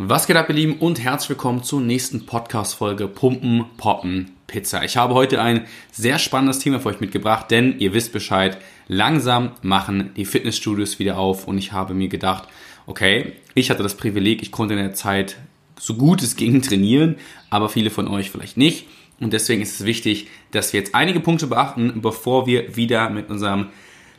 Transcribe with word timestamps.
Was 0.00 0.28
geht 0.28 0.36
ab, 0.36 0.48
ihr 0.48 0.54
Lieben, 0.54 0.74
und 0.74 1.02
herzlich 1.02 1.30
willkommen 1.30 1.64
zur 1.64 1.80
nächsten 1.80 2.24
Podcast-Folge 2.24 3.08
Pumpen, 3.08 3.64
Poppen, 3.78 4.30
Pizza. 4.46 4.84
Ich 4.84 4.96
habe 4.96 5.14
heute 5.14 5.42
ein 5.42 5.66
sehr 5.90 6.20
spannendes 6.20 6.60
Thema 6.60 6.78
für 6.78 6.90
euch 6.90 7.00
mitgebracht, 7.00 7.50
denn 7.50 7.80
ihr 7.80 7.92
wisst 7.94 8.12
Bescheid, 8.12 8.58
langsam 8.86 9.50
machen 9.60 10.12
die 10.14 10.24
Fitnessstudios 10.24 11.00
wieder 11.00 11.18
auf 11.18 11.48
und 11.48 11.58
ich 11.58 11.72
habe 11.72 11.94
mir 11.94 12.06
gedacht, 12.06 12.44
okay, 12.86 13.32
ich 13.54 13.70
hatte 13.70 13.82
das 13.82 13.96
Privileg, 13.96 14.40
ich 14.40 14.52
konnte 14.52 14.74
in 14.74 14.80
der 14.80 14.94
Zeit 14.94 15.36
so 15.80 15.94
gut 15.94 16.22
es 16.22 16.36
ging 16.36 16.62
trainieren, 16.62 17.16
aber 17.50 17.68
viele 17.68 17.90
von 17.90 18.06
euch 18.06 18.30
vielleicht 18.30 18.56
nicht. 18.56 18.86
Und 19.18 19.32
deswegen 19.32 19.62
ist 19.62 19.80
es 19.80 19.84
wichtig, 19.84 20.28
dass 20.52 20.72
wir 20.72 20.78
jetzt 20.78 20.94
einige 20.94 21.18
Punkte 21.18 21.48
beachten, 21.48 22.00
bevor 22.02 22.46
wir 22.46 22.76
wieder 22.76 23.10
mit 23.10 23.30
unserem 23.30 23.70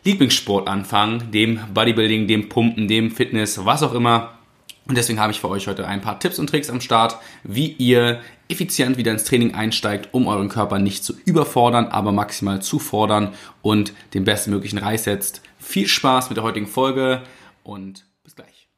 Lieblingssport 0.04 0.68
anfangen, 0.68 1.32
dem 1.32 1.62
Bodybuilding, 1.74 2.28
dem 2.28 2.50
Pumpen, 2.50 2.90
dem 2.90 3.12
Fitness, 3.12 3.64
was 3.64 3.82
auch 3.82 3.94
immer 3.94 4.39
und 4.88 4.98
deswegen 4.98 5.20
habe 5.20 5.32
ich 5.32 5.40
für 5.40 5.50
euch 5.50 5.68
heute 5.68 5.88
ein 5.88 6.02
paar 6.02 6.20
Tipps 6.20 6.40
und 6.40 6.48
Tricks 6.48 6.70
am 6.70 6.82
Start, 6.82 7.18
wie 7.44 7.68
ihr 7.74 8.22
effizient 8.48 8.98
wieder 8.98 9.12
ins 9.12 9.24
Training 9.24 9.54
einsteigt, 9.54 10.10
um 10.12 10.28
euren 10.28 10.50
Körper 10.50 10.80
nicht 10.80 11.04
zu 11.04 11.14
überfordern, 11.26 11.88
aber 11.88 12.12
maximal 12.12 12.62
zu 12.62 12.80
fordern 12.80 13.34
und 13.62 13.94
den 14.14 14.24
bestmöglichen 14.24 14.80
Reiß 14.80 15.04
setzt. 15.04 15.42
Viel 15.60 15.88
Spaß 15.88 16.30
mit 16.30 16.38
der 16.38 16.44
heutigen 16.44 16.68
Folge 16.68 17.22
und 17.64 18.06
bis 18.24 18.36
gleich. 18.36 18.70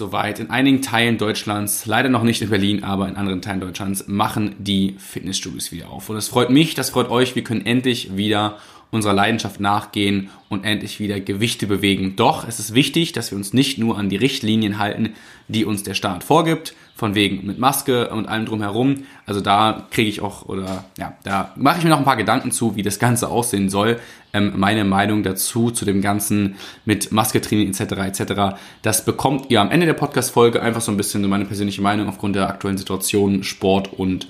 Soweit. 0.00 0.40
In 0.40 0.50
einigen 0.50 0.82
Teilen 0.82 1.18
Deutschlands, 1.18 1.86
leider 1.86 2.08
noch 2.08 2.24
nicht 2.24 2.42
in 2.42 2.50
Berlin, 2.50 2.82
aber 2.82 3.06
in 3.06 3.14
anderen 3.14 3.42
Teilen 3.42 3.60
Deutschlands, 3.60 4.08
machen 4.08 4.56
die 4.58 4.96
Fitnessstudios 4.98 5.70
wieder 5.70 5.90
auf. 5.90 6.08
Und 6.10 6.16
es 6.16 6.26
freut 6.26 6.50
mich, 6.50 6.74
das 6.74 6.90
freut 6.90 7.08
euch. 7.10 7.36
Wir 7.36 7.44
können 7.44 7.64
endlich 7.64 8.16
wieder 8.16 8.56
unserer 8.90 9.12
Leidenschaft 9.12 9.60
nachgehen 9.60 10.30
und 10.48 10.64
endlich 10.64 10.98
wieder 10.98 11.20
Gewichte 11.20 11.66
bewegen. 11.66 12.16
Doch 12.16 12.46
es 12.46 12.58
ist 12.58 12.74
wichtig, 12.74 13.12
dass 13.12 13.30
wir 13.30 13.38
uns 13.38 13.52
nicht 13.52 13.78
nur 13.78 13.96
an 13.96 14.08
die 14.08 14.16
Richtlinien 14.16 14.78
halten, 14.78 15.14
die 15.48 15.64
uns 15.64 15.82
der 15.82 15.94
Staat 15.94 16.24
vorgibt, 16.24 16.74
von 16.96 17.14
wegen 17.14 17.46
mit 17.46 17.58
Maske 17.58 18.10
und 18.10 18.28
allem 18.28 18.46
drumherum. 18.46 19.04
Also 19.26 19.40
da 19.40 19.86
kriege 19.90 20.08
ich 20.08 20.20
auch 20.20 20.46
oder 20.46 20.84
ja, 20.98 21.14
da 21.22 21.52
mache 21.56 21.78
ich 21.78 21.84
mir 21.84 21.90
noch 21.90 21.98
ein 21.98 22.04
paar 22.04 22.16
Gedanken 22.16 22.50
zu, 22.50 22.76
wie 22.76 22.82
das 22.82 22.98
Ganze 22.98 23.28
aussehen 23.28 23.70
soll. 23.70 23.98
Ähm, 24.32 24.52
meine 24.56 24.84
Meinung 24.84 25.22
dazu 25.22 25.70
zu 25.70 25.84
dem 25.84 26.02
Ganzen 26.02 26.56
mit 26.84 27.10
Maske 27.10 27.40
trainieren 27.40 27.70
etc. 27.70 28.20
etc. 28.20 28.56
Das 28.82 29.04
bekommt 29.04 29.50
ihr 29.50 29.60
am 29.60 29.70
Ende 29.70 29.86
der 29.86 29.94
Podcast-Folge 29.94 30.60
einfach 30.60 30.82
so 30.82 30.92
ein 30.92 30.96
bisschen 30.96 31.26
meine 31.28 31.46
persönliche 31.46 31.80
Meinung 31.80 32.08
aufgrund 32.08 32.36
der 32.36 32.48
aktuellen 32.48 32.76
Situation, 32.76 33.44
Sport 33.44 33.92
und 33.94 34.28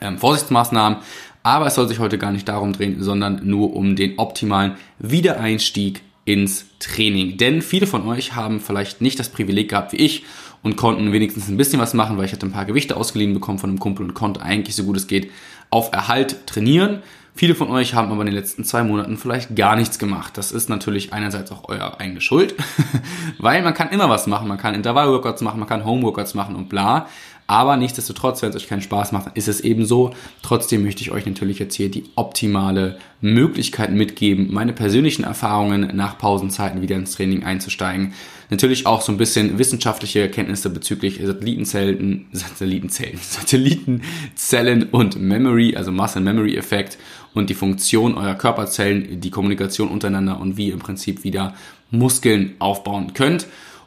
ähm, 0.00 0.18
Vorsichtsmaßnahmen. 0.18 0.98
Aber 1.46 1.66
es 1.66 1.76
soll 1.76 1.86
sich 1.86 2.00
heute 2.00 2.18
gar 2.18 2.32
nicht 2.32 2.48
darum 2.48 2.72
drehen, 2.72 3.00
sondern 3.00 3.42
nur 3.44 3.76
um 3.76 3.94
den 3.94 4.18
optimalen 4.18 4.72
Wiedereinstieg 4.98 6.02
ins 6.24 6.66
Training. 6.80 7.36
Denn 7.36 7.62
viele 7.62 7.86
von 7.86 8.04
euch 8.08 8.34
haben 8.34 8.58
vielleicht 8.58 9.00
nicht 9.00 9.20
das 9.20 9.28
Privileg 9.28 9.68
gehabt 9.68 9.92
wie 9.92 9.98
ich 9.98 10.24
und 10.64 10.74
konnten 10.74 11.12
wenigstens 11.12 11.48
ein 11.48 11.56
bisschen 11.56 11.78
was 11.78 11.94
machen, 11.94 12.18
weil 12.18 12.24
ich 12.24 12.32
hatte 12.32 12.46
ein 12.46 12.52
paar 12.52 12.64
Gewichte 12.64 12.96
ausgeliehen 12.96 13.32
bekommen 13.32 13.60
von 13.60 13.70
einem 13.70 13.78
Kumpel 13.78 14.04
und 14.04 14.14
konnte 14.14 14.42
eigentlich 14.42 14.74
so 14.74 14.82
gut 14.82 14.96
es 14.96 15.06
geht 15.06 15.30
auf 15.70 15.92
Erhalt 15.92 16.48
trainieren. 16.48 17.04
Viele 17.36 17.54
von 17.54 17.70
euch 17.70 17.94
haben 17.94 18.10
aber 18.10 18.22
in 18.22 18.26
den 18.26 18.34
letzten 18.34 18.64
zwei 18.64 18.82
Monaten 18.82 19.16
vielleicht 19.16 19.54
gar 19.54 19.76
nichts 19.76 20.00
gemacht. 20.00 20.36
Das 20.38 20.50
ist 20.50 20.68
natürlich 20.68 21.12
einerseits 21.12 21.52
auch 21.52 21.68
euer 21.68 22.00
eigene 22.00 22.22
Schuld, 22.22 22.56
weil 23.38 23.62
man 23.62 23.72
kann 23.72 23.90
immer 23.90 24.08
was 24.08 24.26
machen. 24.26 24.48
Man 24.48 24.58
kann 24.58 24.74
Intervall-Workouts 24.74 25.42
machen, 25.42 25.60
man 25.60 25.68
kann 25.68 25.84
Home-Workouts 25.84 26.34
machen 26.34 26.56
und 26.56 26.68
bla. 26.68 27.06
Aber 27.46 27.76
nichtsdestotrotz, 27.76 28.42
wenn 28.42 28.50
es 28.50 28.56
euch 28.56 28.66
keinen 28.66 28.82
Spaß 28.82 29.12
macht, 29.12 29.36
ist 29.36 29.46
es 29.46 29.60
eben 29.60 29.86
so. 29.86 30.10
Trotzdem 30.42 30.82
möchte 30.82 31.02
ich 31.02 31.12
euch 31.12 31.26
natürlich 31.26 31.60
jetzt 31.60 31.74
hier 31.74 31.90
die 31.90 32.04
optimale 32.16 32.98
Möglichkeit 33.20 33.92
mitgeben, 33.92 34.48
meine 34.50 34.72
persönlichen 34.72 35.24
Erfahrungen 35.24 35.94
nach 35.94 36.18
Pausenzeiten 36.18 36.82
wieder 36.82 36.96
ins 36.96 37.12
Training 37.12 37.44
einzusteigen. 37.44 38.14
Natürlich 38.50 38.86
auch 38.86 39.00
so 39.00 39.12
ein 39.12 39.18
bisschen 39.18 39.58
wissenschaftliche 39.58 40.20
Erkenntnisse 40.20 40.70
bezüglich 40.70 41.20
Satellitenzellen, 41.22 42.26
Satellitenzellen, 42.32 43.18
Satellitenzellen 43.20 44.84
und 44.90 45.20
Memory, 45.20 45.76
also 45.76 45.92
Muscle 45.92 46.22
Memory 46.22 46.56
Effekt 46.56 46.98
und 47.32 47.48
die 47.48 47.54
Funktion 47.54 48.14
eurer 48.14 48.34
Körperzellen, 48.34 49.20
die 49.20 49.30
Kommunikation 49.30 49.88
untereinander 49.88 50.40
und 50.40 50.56
wie 50.56 50.68
ihr 50.68 50.74
im 50.74 50.80
Prinzip 50.80 51.22
wieder 51.22 51.54
Muskeln 51.90 52.54
aufbauen 52.58 53.14
könnt. 53.14 53.46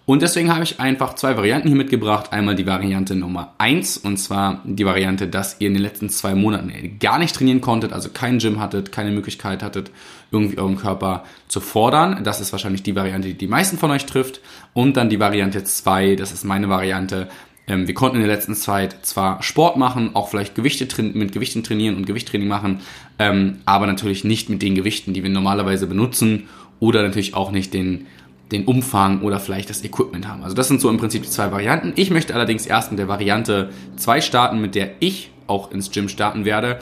Und 0.09 0.23
deswegen 0.23 0.51
habe 0.51 0.63
ich 0.63 0.79
einfach 0.79 1.13
zwei 1.13 1.37
Varianten 1.37 1.67
hier 1.67 1.77
mitgebracht. 1.77 2.33
Einmal 2.33 2.55
die 2.55 2.65
Variante 2.65 3.13
Nummer 3.13 3.53
eins 3.59 3.95
und 3.95 4.17
zwar 4.17 4.63
die 4.63 4.83
Variante, 4.83 5.27
dass 5.27 5.57
ihr 5.59 5.67
in 5.67 5.75
den 5.75 5.83
letzten 5.83 6.09
zwei 6.09 6.33
Monaten 6.33 6.97
gar 6.99 7.19
nicht 7.19 7.35
trainieren 7.35 7.61
konntet, 7.61 7.93
also 7.93 8.09
kein 8.09 8.39
Gym 8.39 8.59
hattet, 8.59 8.91
keine 8.91 9.11
Möglichkeit 9.11 9.61
hattet, 9.61 9.91
irgendwie 10.31 10.57
euren 10.57 10.77
Körper 10.77 11.25
zu 11.47 11.59
fordern. 11.59 12.23
Das 12.23 12.41
ist 12.41 12.51
wahrscheinlich 12.51 12.81
die 12.81 12.95
Variante, 12.95 13.27
die 13.27 13.33
die 13.35 13.45
meisten 13.45 13.77
von 13.77 13.91
euch 13.91 14.07
trifft. 14.07 14.41
Und 14.73 14.97
dann 14.97 15.11
die 15.11 15.19
Variante 15.19 15.63
zwei, 15.63 16.15
das 16.15 16.31
ist 16.31 16.43
meine 16.43 16.69
Variante. 16.69 17.29
Ähm, 17.67 17.85
wir 17.85 17.93
konnten 17.93 18.15
in 18.15 18.23
der 18.23 18.35
letzten 18.35 18.55
Zeit 18.55 19.05
zwar 19.05 19.43
Sport 19.43 19.77
machen, 19.77 20.15
auch 20.15 20.29
vielleicht 20.29 20.55
Gewichte 20.55 20.87
mit 21.03 21.33
Gewichten 21.33 21.63
trainieren 21.63 21.95
und 21.95 22.07
Gewichttraining 22.07 22.47
machen, 22.47 22.79
ähm, 23.19 23.59
aber 23.65 23.85
natürlich 23.85 24.23
nicht 24.23 24.49
mit 24.49 24.63
den 24.63 24.73
Gewichten, 24.73 25.13
die 25.13 25.21
wir 25.21 25.29
normalerweise 25.29 25.85
benutzen 25.85 26.47
oder 26.79 27.03
natürlich 27.03 27.35
auch 27.35 27.51
nicht 27.51 27.75
den 27.75 28.07
den 28.51 28.65
Umfang 28.65 29.21
oder 29.21 29.39
vielleicht 29.39 29.69
das 29.69 29.83
Equipment 29.83 30.27
haben. 30.27 30.43
Also 30.43 30.55
das 30.55 30.67
sind 30.67 30.81
so 30.81 30.89
im 30.89 30.97
Prinzip 30.97 31.23
die 31.23 31.29
zwei 31.29 31.51
Varianten. 31.51 31.93
Ich 31.95 32.09
möchte 32.09 32.33
allerdings 32.33 32.65
erst 32.65 32.91
mit 32.91 32.99
der 32.99 33.07
Variante 33.07 33.69
2 33.97 34.21
starten, 34.21 34.59
mit 34.59 34.75
der 34.75 34.91
ich 34.99 35.31
auch 35.47 35.71
ins 35.71 35.91
Gym 35.91 36.09
starten 36.09 36.45
werde. 36.45 36.79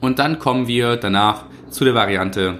Und 0.00 0.18
dann 0.18 0.38
kommen 0.38 0.66
wir 0.66 0.96
danach 0.96 1.44
zu 1.68 1.84
der 1.84 1.94
Variante, 1.94 2.58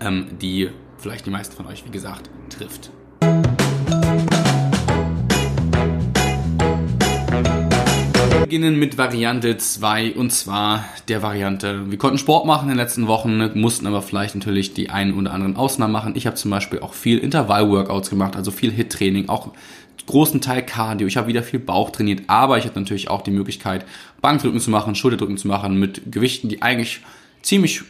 ähm, 0.00 0.26
die 0.40 0.70
vielleicht 0.98 1.26
die 1.26 1.30
meisten 1.30 1.54
von 1.54 1.66
euch, 1.66 1.84
wie 1.84 1.90
gesagt, 1.90 2.30
trifft. 2.48 2.90
Beginnen 8.44 8.78
mit 8.78 8.98
Variante 8.98 9.56
2 9.56 10.16
und 10.16 10.30
zwar 10.30 10.84
der 11.08 11.22
Variante, 11.22 11.90
wir 11.90 11.96
konnten 11.96 12.18
Sport 12.18 12.44
machen 12.44 12.64
in 12.64 12.76
den 12.76 12.76
letzten 12.76 13.06
Wochen, 13.06 13.58
mussten 13.58 13.86
aber 13.86 14.02
vielleicht 14.02 14.34
natürlich 14.34 14.74
die 14.74 14.90
einen 14.90 15.14
oder 15.14 15.32
anderen 15.32 15.56
Ausnahmen 15.56 15.94
machen. 15.94 16.12
Ich 16.14 16.26
habe 16.26 16.36
zum 16.36 16.50
Beispiel 16.50 16.80
auch 16.80 16.92
viel 16.92 17.16
Intervall-Workouts 17.16 18.10
gemacht, 18.10 18.36
also 18.36 18.50
viel 18.50 18.70
Hit-Training, 18.70 19.30
auch 19.30 19.52
großen 20.06 20.42
Teil 20.42 20.60
Cardio. 20.60 21.06
Ich 21.06 21.16
habe 21.16 21.28
wieder 21.28 21.42
viel 21.42 21.58
Bauch 21.58 21.88
trainiert, 21.88 22.24
aber 22.26 22.58
ich 22.58 22.66
hatte 22.66 22.78
natürlich 22.78 23.08
auch 23.08 23.22
die 23.22 23.30
Möglichkeit, 23.30 23.86
Bankdrücken 24.20 24.60
zu 24.60 24.70
machen, 24.70 24.94
Schulterdrücken 24.94 25.38
zu 25.38 25.48
machen 25.48 25.78
mit 25.78 26.12
Gewichten, 26.12 26.50
die 26.50 26.60
eigentlich 26.60 27.00
ziemlich 27.40 27.80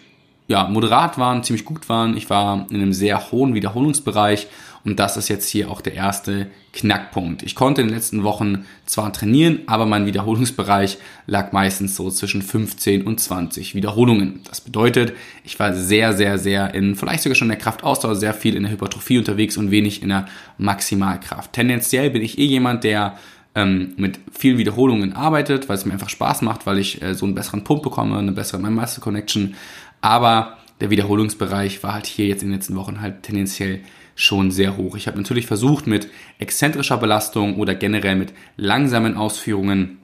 ja, 0.47 0.69
moderat 0.69 1.19
waren, 1.19 1.43
ziemlich 1.43 1.65
gut 1.65 1.89
waren. 1.89 2.17
Ich 2.17 2.31
war 2.31 2.67
in 2.71 2.77
einem 2.77 2.93
sehr 2.93 3.33
hohen 3.33 3.55
Wiederholungsbereich 3.55 4.47
und 4.85 4.99
das 4.99 5.17
ist 5.17 5.29
jetzt 5.29 5.49
hier 5.49 5.71
auch 5.71 5.81
der 5.81 5.95
erste 5.95 6.49
Knackpunkt. 6.75 7.43
Ich 7.43 7.55
konnte 7.55 7.81
in 7.81 7.89
den 7.89 7.95
letzten 7.95 8.23
Wochen 8.23 8.67
zwar 8.85 9.13
trainieren, 9.13 9.61
aber 9.67 9.87
mein 9.87 10.05
Wiederholungsbereich 10.05 10.99
lag 11.27 11.53
meistens 11.53 11.97
so 11.97 12.11
zwischen 12.11 12.43
15 12.43 13.07
und 13.07 13.19
20 13.19 13.75
Wiederholungen. 13.75 14.41
Das 14.47 14.61
bedeutet, 14.61 15.15
ich 15.43 15.59
war 15.59 15.73
sehr, 15.73 16.13
sehr, 16.13 16.39
sehr 16.39 16.75
in, 16.75 16.97
vielleicht 16.97 17.23
sogar 17.23 17.35
schon 17.35 17.47
in 17.47 17.57
der 17.57 17.61
Kraftausdauer, 17.61 18.15
sehr 18.15 18.35
viel 18.35 18.57
in 18.57 18.65
der 18.65 18.73
Hypertrophie 18.73 19.17
unterwegs 19.17 19.57
und 19.57 19.71
wenig 19.71 20.03
in 20.03 20.11
der 20.11 20.27
Maximalkraft. 20.59 21.55
Tendenziell 21.55 22.11
bin 22.11 22.21
ich 22.21 22.39
eh 22.39 22.45
jemand, 22.45 22.85
der 22.85 23.17
ähm, 23.55 23.95
mit 23.97 24.19
vielen 24.33 24.59
Wiederholungen 24.59 25.15
arbeitet, 25.15 25.69
weil 25.69 25.77
es 25.77 25.87
mir 25.87 25.93
einfach 25.93 26.11
Spaß 26.11 26.43
macht, 26.43 26.67
weil 26.67 26.79
ich 26.79 27.01
äh, 27.01 27.15
so 27.15 27.25
einen 27.25 27.35
besseren 27.35 27.65
Pump 27.65 27.83
bekomme, 27.83 28.19
eine 28.19 28.33
bessere 28.33 28.61
Muscle 28.61 29.03
Connection. 29.03 29.55
Aber 30.03 30.59
der 30.81 30.91
Wiederholungsbereich 30.91 31.83
war 31.83 31.95
halt 31.95 32.07
hier 32.07 32.27
jetzt 32.27 32.43
in 32.43 32.51
den 32.51 32.59
letzten 32.59 32.77
Wochen 32.77 33.01
halt 33.01 33.23
tendenziell 33.23 33.81
schon 34.15 34.51
sehr 34.51 34.77
hoch. 34.77 34.97
Ich 34.97 35.07
habe 35.07 35.17
natürlich 35.17 35.47
versucht, 35.47 35.87
mit 35.87 36.09
exzentrischer 36.39 36.97
Belastung 36.97 37.57
oder 37.57 37.75
generell 37.75 38.17
mit 38.17 38.33
langsamen 38.57 39.17
Ausführungen 39.17 39.99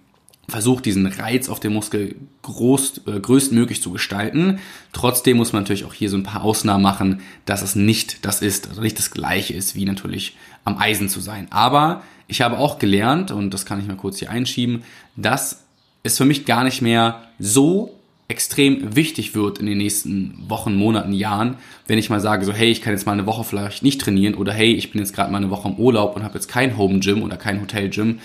versucht, 0.50 0.84
diesen 0.84 1.06
Reiz 1.06 1.48
auf 1.48 1.60
dem 1.60 1.74
Muskel 1.74 2.16
groß, 2.42 3.02
äh, 3.06 3.20
größtmöglich 3.20 3.80
zu 3.80 3.92
gestalten. 3.92 4.58
Trotzdem 4.92 5.36
muss 5.36 5.52
man 5.52 5.62
natürlich 5.62 5.84
auch 5.84 5.94
hier 5.94 6.10
so 6.10 6.16
ein 6.16 6.24
paar 6.24 6.42
Ausnahmen 6.42 6.82
machen, 6.82 7.22
dass 7.46 7.62
es 7.62 7.76
nicht 7.76 8.24
das 8.24 8.42
ist, 8.42 8.68
also 8.68 8.82
nicht 8.82 8.98
das 8.98 9.12
gleiche 9.12 9.54
ist, 9.54 9.74
wie 9.74 9.84
natürlich 9.84 10.36
am 10.64 10.76
Eisen 10.78 11.08
zu 11.08 11.20
sein. 11.20 11.46
Aber 11.50 12.02
ich 12.26 12.42
habe 12.42 12.58
auch 12.58 12.78
gelernt, 12.78 13.30
und 13.30 13.54
das 13.54 13.64
kann 13.64 13.80
ich 13.80 13.86
mal 13.86 13.96
kurz 13.96 14.18
hier 14.18 14.30
einschieben, 14.30 14.82
dass 15.16 15.64
es 16.02 16.16
für 16.16 16.24
mich 16.24 16.46
gar 16.46 16.64
nicht 16.64 16.82
mehr 16.82 17.22
so 17.38 17.99
extrem 18.30 18.94
wichtig 18.94 19.34
wird 19.34 19.58
in 19.58 19.66
den 19.66 19.78
nächsten 19.78 20.34
Wochen, 20.48 20.74
Monaten, 20.74 21.12
Jahren, 21.12 21.56
wenn 21.86 21.98
ich 21.98 22.10
mal 22.10 22.20
sage, 22.20 22.44
so 22.44 22.52
hey, 22.52 22.70
ich 22.70 22.80
kann 22.80 22.92
jetzt 22.92 23.04
mal 23.04 23.12
eine 23.12 23.26
Woche 23.26 23.44
vielleicht 23.44 23.82
nicht 23.82 24.00
trainieren 24.00 24.34
oder 24.34 24.52
hey, 24.52 24.72
ich 24.72 24.92
bin 24.92 25.00
jetzt 25.00 25.14
gerade 25.14 25.30
mal 25.32 25.38
eine 25.38 25.50
Woche 25.50 25.68
im 25.68 25.74
Urlaub 25.74 26.16
und 26.16 26.22
habe 26.22 26.34
jetzt 26.34 26.48
kein 26.48 26.78
Home 26.78 27.00
Gym 27.00 27.22
oder 27.22 27.36
kein 27.36 27.60
Hotel 27.60 27.90
Gym, 27.90 28.20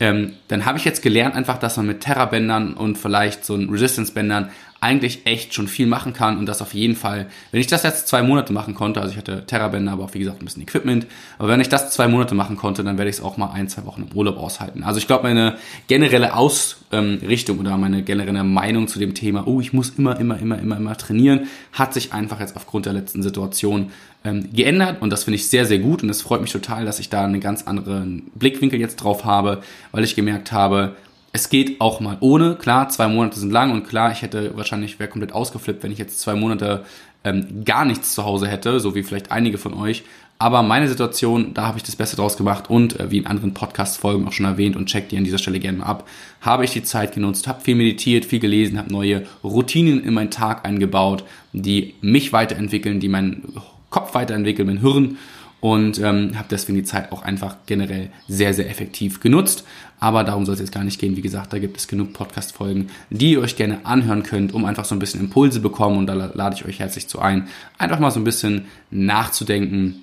ähm, 0.00 0.32
dann 0.48 0.64
habe 0.64 0.78
ich 0.78 0.84
jetzt 0.84 1.02
gelernt 1.02 1.36
einfach, 1.36 1.58
dass 1.58 1.76
man 1.76 1.86
mit 1.86 2.00
Terra-Bändern 2.00 2.74
und 2.74 2.96
vielleicht 2.98 3.44
so 3.44 3.54
Resistance-Bändern 3.54 4.50
eigentlich 4.82 5.26
echt 5.26 5.54
schon 5.54 5.68
viel 5.68 5.86
machen 5.86 6.12
kann 6.12 6.38
und 6.38 6.46
das 6.46 6.60
auf 6.60 6.74
jeden 6.74 6.96
Fall, 6.96 7.28
wenn 7.52 7.60
ich 7.60 7.68
das 7.68 7.84
jetzt 7.84 8.08
zwei 8.08 8.22
Monate 8.22 8.52
machen 8.52 8.74
konnte, 8.74 9.00
also 9.00 9.12
ich 9.12 9.16
hatte 9.16 9.46
Terrabänder, 9.46 9.92
aber 9.92 10.02
auch 10.02 10.14
wie 10.14 10.18
gesagt 10.18 10.42
ein 10.42 10.44
bisschen 10.44 10.62
Equipment, 10.62 11.06
aber 11.38 11.48
wenn 11.48 11.60
ich 11.60 11.68
das 11.68 11.92
zwei 11.92 12.08
Monate 12.08 12.34
machen 12.34 12.56
konnte, 12.56 12.82
dann 12.82 12.98
werde 12.98 13.08
ich 13.08 13.16
es 13.16 13.22
auch 13.22 13.36
mal 13.36 13.52
ein, 13.52 13.68
zwei 13.68 13.84
Wochen 13.86 14.08
im 14.10 14.16
Urlaub 14.16 14.38
aushalten. 14.38 14.82
Also 14.82 14.98
ich 14.98 15.06
glaube, 15.06 15.22
meine 15.22 15.56
generelle 15.86 16.34
Ausrichtung 16.34 17.60
oder 17.60 17.76
meine 17.76 18.02
generelle 18.02 18.42
Meinung 18.42 18.88
zu 18.88 18.98
dem 18.98 19.14
Thema, 19.14 19.46
oh, 19.46 19.60
ich 19.60 19.72
muss 19.72 19.90
immer, 19.90 20.18
immer, 20.18 20.40
immer, 20.40 20.58
immer, 20.58 20.76
immer 20.76 20.96
trainieren, 20.96 21.46
hat 21.72 21.94
sich 21.94 22.12
einfach 22.12 22.40
jetzt 22.40 22.56
aufgrund 22.56 22.86
der 22.86 22.92
letzten 22.92 23.22
Situation 23.22 23.92
ähm, 24.24 24.48
geändert 24.52 25.00
und 25.00 25.10
das 25.10 25.22
finde 25.22 25.36
ich 25.36 25.48
sehr, 25.48 25.64
sehr 25.64 25.78
gut 25.78 26.02
und 26.02 26.10
es 26.10 26.22
freut 26.22 26.40
mich 26.40 26.50
total, 26.50 26.84
dass 26.84 26.98
ich 26.98 27.08
da 27.08 27.24
einen 27.24 27.40
ganz 27.40 27.68
anderen 27.68 28.32
Blickwinkel 28.34 28.80
jetzt 28.80 28.96
drauf 28.96 29.24
habe, 29.24 29.62
weil 29.92 30.02
ich 30.02 30.16
gemerkt 30.16 30.50
habe, 30.50 30.96
es 31.32 31.48
geht 31.48 31.80
auch 31.80 32.00
mal 32.00 32.18
ohne. 32.20 32.56
Klar, 32.56 32.88
zwei 32.90 33.08
Monate 33.08 33.40
sind 33.40 33.50
lang 33.50 33.72
und 33.72 33.88
klar, 33.88 34.12
ich 34.12 34.22
hätte 34.22 34.56
wahrscheinlich, 34.56 34.98
wäre 34.98 35.08
komplett 35.08 35.32
ausgeflippt, 35.32 35.82
wenn 35.82 35.92
ich 35.92 35.98
jetzt 35.98 36.20
zwei 36.20 36.34
Monate 36.34 36.84
ähm, 37.24 37.64
gar 37.64 37.84
nichts 37.84 38.14
zu 38.14 38.24
Hause 38.24 38.48
hätte, 38.48 38.80
so 38.80 38.94
wie 38.94 39.02
vielleicht 39.02 39.30
einige 39.30 39.56
von 39.56 39.74
euch. 39.74 40.02
Aber 40.38 40.62
meine 40.62 40.88
Situation, 40.88 41.54
da 41.54 41.66
habe 41.66 41.78
ich 41.78 41.84
das 41.84 41.94
Beste 41.94 42.16
draus 42.16 42.36
gemacht 42.36 42.68
und 42.68 42.98
äh, 42.98 43.10
wie 43.10 43.18
in 43.18 43.26
anderen 43.26 43.54
Podcast-Folgen 43.54 44.26
auch 44.26 44.32
schon 44.32 44.44
erwähnt 44.44 44.74
und 44.76 44.86
checkt 44.86 45.12
die 45.12 45.16
an 45.16 45.24
dieser 45.24 45.38
Stelle 45.38 45.60
gerne 45.60 45.78
mal 45.78 45.86
ab, 45.86 46.08
habe 46.40 46.64
ich 46.64 46.72
die 46.72 46.82
Zeit 46.82 47.14
genutzt, 47.14 47.46
habe 47.46 47.60
viel 47.60 47.76
meditiert, 47.76 48.24
viel 48.24 48.40
gelesen, 48.40 48.76
habe 48.76 48.90
neue 48.92 49.24
Routinen 49.44 50.02
in 50.02 50.12
meinen 50.12 50.32
Tag 50.32 50.66
eingebaut, 50.66 51.22
die 51.52 51.94
mich 52.00 52.32
weiterentwickeln, 52.32 52.98
die 52.98 53.08
meinen 53.08 53.54
Kopf 53.88 54.14
weiterentwickeln, 54.14 54.66
mein 54.66 54.80
Hirn 54.80 55.16
und 55.62 56.00
ähm, 56.00 56.36
habe 56.36 56.48
deswegen 56.50 56.76
die 56.76 56.82
Zeit 56.82 57.12
auch 57.12 57.22
einfach 57.22 57.54
generell 57.66 58.10
sehr, 58.26 58.52
sehr 58.52 58.68
effektiv 58.68 59.20
genutzt. 59.20 59.64
Aber 60.00 60.24
darum 60.24 60.44
soll 60.44 60.54
es 60.54 60.60
jetzt 60.60 60.72
gar 60.72 60.82
nicht 60.82 61.00
gehen. 61.00 61.16
Wie 61.16 61.22
gesagt, 61.22 61.52
da 61.52 61.60
gibt 61.60 61.76
es 61.76 61.86
genug 61.86 62.12
Podcast-Folgen, 62.12 62.88
die 63.10 63.34
ihr 63.34 63.40
euch 63.40 63.54
gerne 63.54 63.86
anhören 63.86 64.24
könnt, 64.24 64.52
um 64.54 64.64
einfach 64.64 64.84
so 64.84 64.96
ein 64.96 64.98
bisschen 64.98 65.20
Impulse 65.20 65.60
bekommen. 65.60 65.98
Und 65.98 66.08
da 66.08 66.14
lade 66.14 66.56
ich 66.56 66.64
euch 66.64 66.80
herzlich 66.80 67.06
zu 67.06 67.20
ein, 67.20 67.46
einfach 67.78 68.00
mal 68.00 68.10
so 68.10 68.18
ein 68.18 68.24
bisschen 68.24 68.64
nachzudenken. 68.90 70.02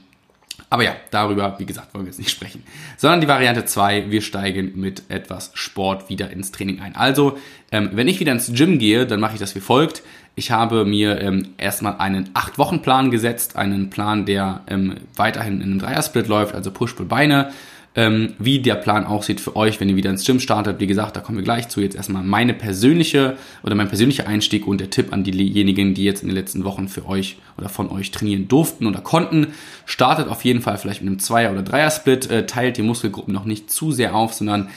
Aber 0.69 0.83
ja, 0.83 0.95
darüber, 1.09 1.55
wie 1.57 1.65
gesagt, 1.65 1.93
wollen 1.93 2.05
wir 2.05 2.11
jetzt 2.11 2.19
nicht 2.19 2.29
sprechen. 2.29 2.63
Sondern 2.97 3.21
die 3.21 3.27
Variante 3.27 3.65
2, 3.65 4.11
wir 4.11 4.21
steigen 4.21 4.73
mit 4.75 5.03
etwas 5.09 5.51
Sport 5.55 6.09
wieder 6.09 6.29
ins 6.29 6.51
Training 6.51 6.79
ein. 6.79 6.95
Also, 6.95 7.37
ähm, 7.71 7.89
wenn 7.93 8.07
ich 8.07 8.19
wieder 8.19 8.31
ins 8.31 8.51
Gym 8.53 8.77
gehe, 8.77 9.07
dann 9.07 9.19
mache 9.19 9.33
ich 9.33 9.39
das 9.39 9.55
wie 9.55 9.61
folgt. 9.61 10.03
Ich 10.35 10.51
habe 10.51 10.85
mir 10.85 11.19
ähm, 11.21 11.49
erstmal 11.57 11.97
einen 11.97 12.29
8-Wochen-Plan 12.33 13.09
gesetzt, 13.09 13.55
einen 13.55 13.89
Plan, 13.89 14.25
der 14.25 14.61
ähm, 14.67 14.95
weiterhin 15.15 15.55
in 15.55 15.63
einem 15.63 15.79
Dreiersplit 15.79 16.27
läuft, 16.27 16.53
also 16.53 16.71
Push-Pull-Beine 16.71 17.51
ähm, 17.99 18.33
wie 18.39 18.59
der 18.59 18.75
Plan 18.75 19.05
aussieht 19.05 19.41
für 19.41 19.57
euch, 19.57 19.81
wenn 19.81 19.89
ihr 19.89 19.97
wieder 19.97 20.09
ins 20.09 20.25
Gym 20.25 20.39
startet. 20.39 20.79
Wie 20.79 20.87
gesagt, 20.87 21.17
da 21.17 21.19
kommen 21.19 21.37
wir 21.37 21.43
gleich 21.43 21.67
zu. 21.67 21.81
Jetzt 21.81 21.97
erstmal 21.97 22.23
meine 22.23 22.53
persönliche 22.53 23.35
oder 23.61 23.75
mein 23.75 23.89
persönlicher 23.89 24.25
Einstieg 24.25 24.65
und 24.67 24.79
der 24.79 24.89
Tipp 24.89 25.11
an 25.11 25.25
diejenigen, 25.25 25.93
die 25.95 26.05
jetzt 26.05 26.21
in 26.21 26.29
den 26.29 26.35
letzten 26.37 26.63
Wochen 26.63 26.87
für 26.87 27.05
euch 27.05 27.35
oder 27.57 27.67
von 27.67 27.89
euch 27.91 28.11
trainieren 28.11 28.47
durften 28.47 28.87
oder 28.87 29.01
konnten. 29.01 29.47
Startet 29.85 30.29
auf 30.29 30.45
jeden 30.45 30.61
Fall 30.61 30.77
vielleicht 30.77 31.01
mit 31.01 31.09
einem 31.09 31.19
Zweier- 31.19 31.51
oder 31.51 31.61
Dreier-Split, 31.61 32.31
äh, 32.31 32.45
teilt 32.45 32.77
die 32.77 32.83
Muskelgruppen 32.83 33.33
noch 33.33 33.43
nicht 33.43 33.69
zu 33.69 33.91
sehr 33.91 34.15
auf, 34.15 34.33
sondern 34.33 34.69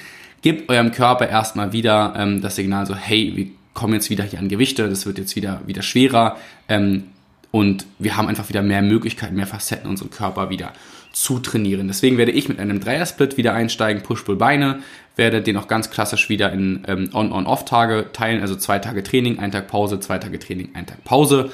gebt 0.43 0.69
eurem 0.69 0.91
Körper 0.91 1.29
erstmal 1.29 1.73
wieder 1.73 2.15
ähm, 2.17 2.41
das 2.41 2.57
Signal 2.57 2.87
so, 2.87 2.97
hey, 2.97 3.35
wir 3.37 3.47
kommen 3.73 3.95
jetzt 3.95 4.11
wieder 4.11 4.25
hier 4.25 4.41
an 4.41 4.49
Gewichte, 4.49 4.89
das 4.89 5.07
wird 5.07 5.19
jetzt 5.19 5.37
wieder, 5.37 5.61
wieder 5.65 5.83
schwerer. 5.83 6.39
Ähm, 6.69 7.05
und 7.53 7.87
wir 8.01 8.17
haben 8.17 8.27
einfach 8.27 8.49
wieder 8.49 8.63
mehr 8.63 8.83
Möglichkeiten, 8.83 9.37
mehr 9.37 9.47
Facetten 9.47 9.89
unserem 9.89 10.11
Körper 10.11 10.51
wieder 10.51 10.73
zu 11.13 11.39
trainieren. 11.39 11.89
Deswegen 11.89 12.19
werde 12.19 12.33
ich 12.33 12.49
mit 12.49 12.59
einem 12.59 12.81
Dreier-Split 12.81 13.37
wieder 13.37 13.55
einsteigen, 13.55 14.03
Push-Pull-Beine, 14.03 14.81
werde 15.17 15.43
den 15.43 15.57
auch 15.57 15.69
ganz 15.69 15.91
klassisch 15.91 16.29
wieder 16.29 16.53
in 16.53 16.85
ähm, 16.87 17.11
On-On-Off-Tage 17.13 18.07
teilen, 18.13 18.41
also 18.41 18.57
zwei 18.57 18.79
Tage 18.79 19.03
Training, 19.03 19.39
ein 19.39 19.53
Tag 19.53 19.69
Pause, 19.69 20.01
zwei 20.01 20.19
Tage 20.19 20.39
Training, 20.39 20.71
ein 20.75 20.87
Tag 20.87 21.05
Pause 21.05 21.51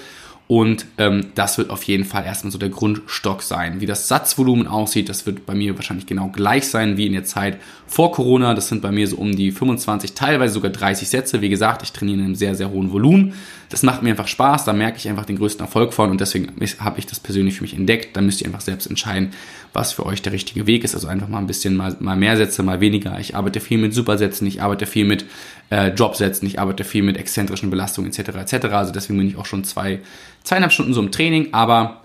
und 0.49 0.87
ähm, 0.97 1.27
das 1.35 1.59
wird 1.59 1.69
auf 1.69 1.83
jeden 1.83 2.07
Fall 2.07 2.25
erstmal 2.25 2.51
so 2.51 2.57
der 2.57 2.71
Grundstock 2.71 3.43
sein. 3.43 3.83
Wie 3.83 3.87
das 3.87 4.09
Satzvolumen 4.09 4.67
aussieht, 4.67 5.11
das 5.11 5.27
wird 5.27 5.45
bei 5.45 5.55
mir 5.55 5.77
wahrscheinlich 5.77 6.07
genau 6.07 6.29
gleich 6.29 6.69
sein 6.69 6.97
wie 6.97 7.07
in 7.07 7.13
der 7.13 7.25
Zeit 7.25 7.59
vor 7.87 8.13
Corona. 8.13 8.55
Das 8.55 8.69
sind 8.69 8.81
bei 8.81 8.91
mir 8.91 9.07
so 9.07 9.17
um 9.17 9.37
die 9.37 9.53
25, 9.53 10.15
teilweise 10.15 10.55
sogar 10.55 10.71
30 10.71 11.07
Sätze. 11.07 11.43
Wie 11.43 11.51
gesagt, 11.51 11.83
ich 11.83 11.93
trainiere 11.93 12.21
in 12.21 12.25
einem 12.25 12.35
sehr, 12.35 12.55
sehr 12.55 12.71
hohen 12.71 12.91
Volumen. 12.93 13.35
Das 13.69 13.83
macht 13.83 14.03
mir 14.03 14.11
einfach 14.11 14.29
Spaß, 14.29 14.65
da 14.65 14.73
merke 14.73 14.97
ich 14.97 15.09
einfach 15.09 15.27
den 15.27 15.37
größten 15.37 15.65
Erfolg 15.65 15.93
von 15.93 16.11
und 16.11 16.21
deswegen 16.21 16.53
habe 16.79 16.99
ich 16.99 17.07
das 17.07 17.21
persönlich 17.21 17.57
für 17.57 17.63
mich 17.63 17.75
entdeckt. 17.75 18.17
Da 18.17 18.21
müsst 18.21 18.41
ihr 18.41 18.47
einfach 18.47 18.63
selbst 18.63 18.87
entscheiden, 18.87 19.31
was 19.73 19.93
für 19.93 20.07
euch 20.07 20.23
der 20.23 20.33
richtige 20.33 20.67
Weg 20.67 20.85
ist. 20.85 20.95
Also 20.95 21.09
einfach 21.09 21.29
mal 21.29 21.39
ein 21.39 21.47
bisschen 21.47 21.77
mal, 21.77 21.95
mal 22.01 22.17
mehr 22.17 22.37
Sätze, 22.37 22.63
mal 22.63 22.81
weniger. 22.81 23.19
Ich 23.21 23.37
arbeite 23.37 23.61
viel 23.61 23.79
mit 23.79 23.93
Supersätzen, 23.93 24.47
ich 24.47 24.63
arbeite 24.63 24.87
viel 24.87 25.05
mit 25.05 25.27
äh, 25.71 25.91
Dropsätzen, 25.91 26.49
ich 26.49 26.59
arbeite 26.59 26.85
viel 26.85 27.03
mit 27.03 27.19
exzentrischen 27.19 27.69
Belastungen 27.69 28.11
etc. 28.11 28.31
etc. 28.37 28.67
Also 28.69 28.93
deswegen 28.93 29.19
bin 29.19 29.29
ich 29.29 29.37
auch 29.37 29.47
schon 29.47 29.65
zwei, 29.65 30.01
zweieinhalb 30.45 30.73
Stunden 30.73 30.95
so 30.95 31.01
im 31.01 31.11
Training, 31.11 31.49
aber 31.53 32.03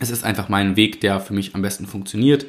es 0.00 0.10
ist 0.10 0.24
einfach 0.24 0.48
mein 0.48 0.76
Weg, 0.76 1.00
der 1.00 1.20
für 1.20 1.34
mich 1.34 1.54
am 1.54 1.62
besten 1.62 1.86
funktioniert. 1.86 2.46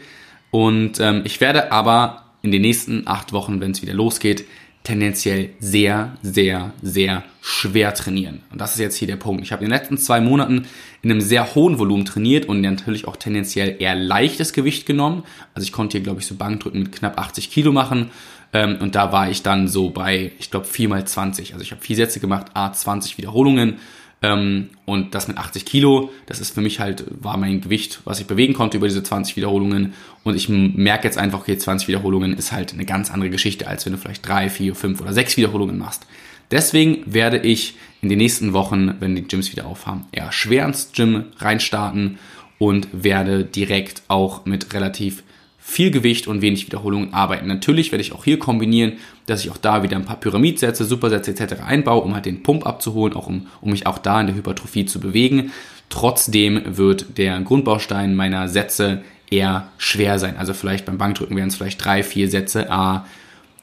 Und 0.52 1.00
ähm, 1.00 1.22
ich 1.24 1.40
werde 1.42 1.72
aber 1.72 2.24
in 2.42 2.52
den 2.52 2.62
nächsten 2.62 3.08
acht 3.08 3.34
Wochen, 3.34 3.60
wenn 3.62 3.72
es 3.72 3.82
wieder 3.82 3.94
losgeht, 3.94 4.46
tendenziell 4.90 5.52
sehr, 5.60 6.18
sehr, 6.24 6.74
sehr 6.82 7.24
schwer 7.42 7.94
trainieren. 7.94 8.42
Und 8.52 8.60
das 8.60 8.72
ist 8.72 8.80
jetzt 8.80 8.96
hier 8.96 9.08
der 9.08 9.18
Punkt. 9.18 9.44
Ich 9.44 9.52
habe 9.52 9.64
in 9.64 9.70
den 9.70 9.78
letzten 9.78 10.00
zwei 10.00 10.20
Monaten 10.20 10.66
in 11.04 11.12
einem 11.12 11.22
sehr 11.22 11.54
hohen 11.54 11.78
Volumen 11.78 12.06
trainiert 12.06 12.48
und 12.48 12.62
natürlich 12.62 13.08
auch 13.08 13.16
tendenziell 13.16 13.76
eher 13.78 13.94
leichtes 13.94 14.52
Gewicht 14.52 14.88
genommen. 14.88 15.26
Also 15.54 15.64
ich 15.64 15.72
konnte 15.72 15.98
hier, 15.98 16.04
glaube 16.04 16.22
ich, 16.22 16.26
so 16.26 16.34
Bankdrücken 16.34 16.82
mit 16.82 16.92
knapp 16.92 17.20
80 17.20 17.52
Kilo 17.52 17.72
machen. 17.72 18.10
Ähm, 18.52 18.78
und 18.82 18.96
da 18.96 19.12
war 19.12 19.30
ich 19.30 19.44
dann 19.44 19.68
so 19.68 19.92
bei, 19.92 20.32
ich 20.40 20.50
glaube, 20.50 20.66
4 20.66 20.90
mal 20.90 21.06
20. 21.06 21.54
Also 21.54 21.62
ich 21.64 21.70
habe 21.70 21.82
vier 21.82 21.96
Sätze 21.96 22.20
gemacht, 22.20 22.48
A, 22.56 22.74
20 22.74 23.20
Wiederholungen. 23.20 23.78
Ähm, 24.22 24.70
und 24.86 25.16
das 25.16 25.28
mit 25.28 25.38
80 25.38 25.66
Kilo, 25.66 26.12
das 26.26 26.40
ist 26.40 26.54
für 26.54 26.62
mich 26.62 26.80
halt, 26.80 27.06
war 27.10 27.38
mein 27.38 27.62
Gewicht, 27.62 28.02
was 28.04 28.20
ich 28.20 28.28
bewegen 28.28 28.54
konnte 28.54 28.78
über 28.78 28.88
diese 28.88 29.04
20 29.04 29.36
Wiederholungen. 29.38 29.94
Und 30.24 30.36
ich 30.36 30.50
merke 30.50 31.08
jetzt 31.08 31.18
einfach, 31.18 31.40
okay, 31.40 31.58
20 31.58 31.88
Wiederholungen 31.88 32.34
ist 32.34 32.52
halt 32.52 32.74
eine 32.74 32.86
ganz 32.86 33.12
andere 33.12 33.30
Geschichte, 33.30 33.68
als 33.68 33.86
wenn 33.86 33.94
du 33.94 34.00
vielleicht 34.00 34.28
drei, 34.28 34.50
vier, 34.50 34.76
fünf 34.76 35.02
oder 35.02 35.14
sechs 35.14 35.38
Wiederholungen 35.38 35.78
machst. 35.78 36.06
Deswegen 36.52 37.04
werde 37.06 37.38
ich 37.38 37.76
in 38.02 38.10
den 38.10 38.18
nächsten 38.18 38.54
Wochen, 38.54 38.96
wenn 39.00 39.16
die 39.16 39.28
Gyms 39.28 39.52
wieder 39.52 39.68
aufhaben, 39.68 40.06
eher 40.12 40.32
schwer 40.32 40.66
ins 40.66 40.92
Gym 40.94 41.26
reinstarten 41.38 42.18
und 42.58 42.88
werde 42.92 43.46
direkt 43.46 44.02
auch 44.08 44.46
mit 44.46 44.74
relativ 44.74 45.24
viel 45.70 45.92
Gewicht 45.92 46.28
und 46.28 46.42
wenig 46.42 46.66
Wiederholungen 46.66 47.14
arbeiten. 47.14 47.48
Natürlich 47.48 47.92
werde 47.92 48.02
ich 48.02 48.12
auch 48.12 48.24
hier 48.24 48.40
kombinieren, 48.40 48.94
dass 49.28 49.46
ich 49.46 49.52
auch 49.52 49.58
da 49.58 49.84
wieder 49.84 49.98
ein 49.98 50.06
paar 50.06 50.20
Pyramidsätze, 50.20 50.84
Supersätze 50.84 51.32
etc. 51.32 51.62
einbaue, 51.62 52.02
um 52.02 52.16
halt 52.16 52.26
den 52.26 52.42
Pump 52.42 52.66
abzuholen, 52.66 53.16
auch 53.16 53.28
um, 53.28 53.46
um 53.62 53.70
mich 53.70 53.86
auch 53.86 54.00
da 54.00 54.20
in 54.20 54.28
der 54.28 54.36
Hypertrophie 54.36 54.88
zu 54.88 55.00
bewegen. 55.00 55.52
Trotzdem 55.90 56.62
wird 56.66 57.18
der 57.20 57.40
Grundbaustein 57.42 58.16
meiner 58.16 58.48
Sätze 58.48 59.04
eher 59.30 59.70
schwer 59.78 60.18
sein. 60.18 60.38
Also 60.38 60.56
vielleicht 60.56 60.86
beim 60.86 60.98
Bankdrücken 60.98 61.38
wären 61.38 61.50
es 61.50 61.56
vielleicht 61.56 61.86
drei, 61.86 62.02
vier 62.02 62.30
Sätze, 62.30 62.72
a 62.72 63.06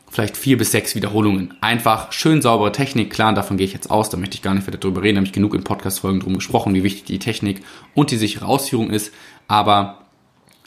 vielleicht 0.09 0.37
vier 0.37 0.57
bis 0.57 0.71
sechs 0.71 0.95
Wiederholungen. 0.95 1.55
Einfach 1.61 2.13
schön 2.13 2.41
saubere 2.41 2.71
Technik, 2.71 3.13
klar, 3.13 3.35
davon 3.35 3.57
gehe 3.57 3.67
ich 3.67 3.73
jetzt 3.73 3.91
aus, 3.91 4.11
da 4.11 4.17
möchte 4.17 4.37
ich 4.37 4.43
gar 4.43 4.55
nicht 4.55 4.67
weiter 4.69 4.79
drüber 4.79 5.03
reden, 5.03 5.17
da 5.17 5.19
habe 5.19 5.27
ich 5.27 5.33
genug 5.33 5.55
in 5.55 5.65
Podcast-Folgen 5.65 6.21
drum 6.21 6.35
gesprochen, 6.35 6.73
wie 6.75 6.85
wichtig 6.85 7.05
die 7.05 7.19
Technik 7.19 7.63
und 7.95 8.13
die 8.13 8.17
sichere 8.17 8.47
Ausführung 8.47 8.91
ist, 8.91 9.13
aber 9.49 10.06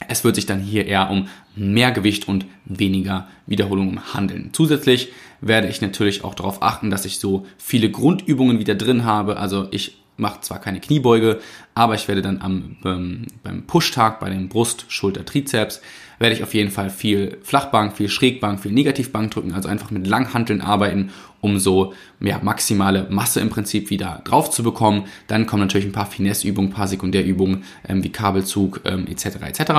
es 0.08 0.24
wird 0.24 0.34
sich 0.36 0.46
dann 0.46 0.60
hier 0.60 0.86
eher 0.86 1.10
um 1.10 1.28
mehr 1.54 1.92
Gewicht 1.92 2.28
und 2.28 2.46
weniger 2.64 3.28
Wiederholungen 3.46 4.14
handeln. 4.14 4.50
Zusätzlich 4.52 5.12
werde 5.40 5.68
ich 5.68 5.80
natürlich 5.80 6.24
auch 6.24 6.34
darauf 6.34 6.62
achten, 6.62 6.90
dass 6.90 7.04
ich 7.04 7.18
so 7.18 7.46
viele 7.58 7.90
Grundübungen 7.90 8.58
wieder 8.58 8.74
drin 8.74 9.04
habe. 9.04 9.36
Also 9.36 9.68
ich 9.70 9.98
mache 10.16 10.40
zwar 10.42 10.60
keine 10.60 10.80
Kniebeuge, 10.80 11.40
aber 11.74 11.94
ich 11.94 12.08
werde 12.08 12.22
dann 12.22 12.40
am, 12.40 12.76
ähm, 12.84 13.26
beim 13.42 13.66
Pushtag, 13.66 14.20
bei 14.20 14.30
dem 14.30 14.48
Brust, 14.48 14.86
Schulter, 14.88 15.24
Trizeps, 15.24 15.80
werde 16.20 16.36
ich 16.36 16.42
auf 16.44 16.54
jeden 16.54 16.70
Fall 16.70 16.90
viel 16.90 17.38
Flachbank, 17.42 17.96
viel 17.96 18.08
Schrägbank, 18.08 18.60
viel 18.60 18.72
Negativbank 18.72 19.32
drücken, 19.32 19.54
also 19.54 19.68
einfach 19.68 19.90
mit 19.90 20.06
Langhanteln 20.06 20.60
arbeiten, 20.60 21.10
um 21.40 21.58
so 21.58 21.94
ja, 22.20 22.38
maximale 22.42 23.06
Masse 23.10 23.40
im 23.40 23.48
Prinzip 23.48 23.90
wieder 23.90 24.20
drauf 24.24 24.50
zu 24.50 24.62
bekommen. 24.62 25.06
Dann 25.26 25.46
kommen 25.46 25.62
natürlich 25.62 25.86
ein 25.86 25.92
paar 25.92 26.06
Finesse-Übungen, 26.06 26.68
ein 26.68 26.74
paar 26.74 26.88
Sekundärübungen 26.88 27.64
ähm, 27.88 28.04
wie 28.04 28.12
Kabelzug 28.12 28.82
ähm, 28.84 29.06
etc. 29.08 29.36
etc. 29.46 29.72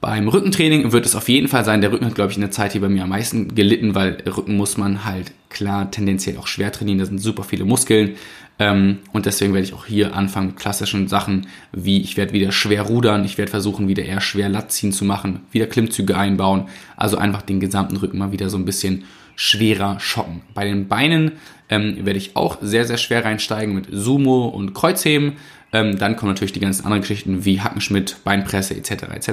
Beim 0.00 0.28
Rückentraining 0.28 0.92
wird 0.92 1.06
es 1.06 1.16
auf 1.16 1.28
jeden 1.28 1.48
Fall 1.48 1.64
sein, 1.64 1.80
der 1.80 1.90
Rücken 1.90 2.06
hat, 2.06 2.14
glaube 2.14 2.30
ich, 2.30 2.36
in 2.36 2.42
der 2.42 2.50
Zeit 2.52 2.72
hier 2.72 2.80
bei 2.80 2.88
mir 2.88 3.02
am 3.02 3.08
meisten 3.08 3.54
gelitten, 3.54 3.96
weil 3.96 4.22
Rücken 4.26 4.56
muss 4.56 4.76
man 4.76 5.04
halt 5.04 5.32
klar 5.48 5.90
tendenziell 5.90 6.36
auch 6.36 6.46
schwer 6.46 6.70
trainieren, 6.70 6.98
da 6.98 7.06
sind 7.06 7.18
super 7.18 7.42
viele 7.42 7.64
Muskeln. 7.64 8.14
Ähm, 8.58 9.00
und 9.12 9.26
deswegen 9.26 9.52
werde 9.52 9.66
ich 9.66 9.74
auch 9.74 9.86
hier 9.86 10.14
anfangen 10.14 10.48
mit 10.48 10.56
klassischen 10.56 11.08
Sachen, 11.08 11.48
wie 11.72 12.00
ich 12.00 12.16
werde 12.16 12.32
wieder 12.32 12.52
schwer 12.52 12.82
rudern, 12.82 13.24
ich 13.24 13.36
werde 13.36 13.50
versuchen, 13.50 13.88
wieder 13.88 14.04
eher 14.04 14.20
schwer 14.20 14.48
Latziehen 14.48 14.92
zu 14.92 15.04
machen, 15.04 15.40
wieder 15.50 15.66
Klimmzüge 15.66 16.16
einbauen, 16.16 16.68
also 16.96 17.18
einfach 17.18 17.42
den 17.42 17.58
gesamten 17.58 17.96
Rücken 17.96 18.18
mal 18.18 18.32
wieder 18.32 18.50
so 18.50 18.56
ein 18.56 18.64
bisschen 18.64 19.04
schwerer 19.36 19.98
schocken. 19.98 20.42
Bei 20.54 20.64
den 20.64 20.86
Beinen 20.86 21.32
ähm, 21.68 22.06
werde 22.06 22.18
ich 22.18 22.36
auch 22.36 22.58
sehr, 22.60 22.84
sehr 22.84 22.98
schwer 22.98 23.24
reinsteigen 23.24 23.74
mit 23.74 23.86
Sumo 23.90 24.46
und 24.46 24.74
Kreuzheben. 24.74 25.32
Ähm, 25.72 25.98
dann 25.98 26.14
kommen 26.14 26.30
natürlich 26.30 26.52
die 26.52 26.60
ganzen 26.60 26.84
anderen 26.84 27.00
Geschichten 27.00 27.44
wie 27.44 27.60
Hackenschmidt, 27.60 28.18
Beinpresse 28.22 28.76
etc. 28.76 29.04
etc. 29.12 29.30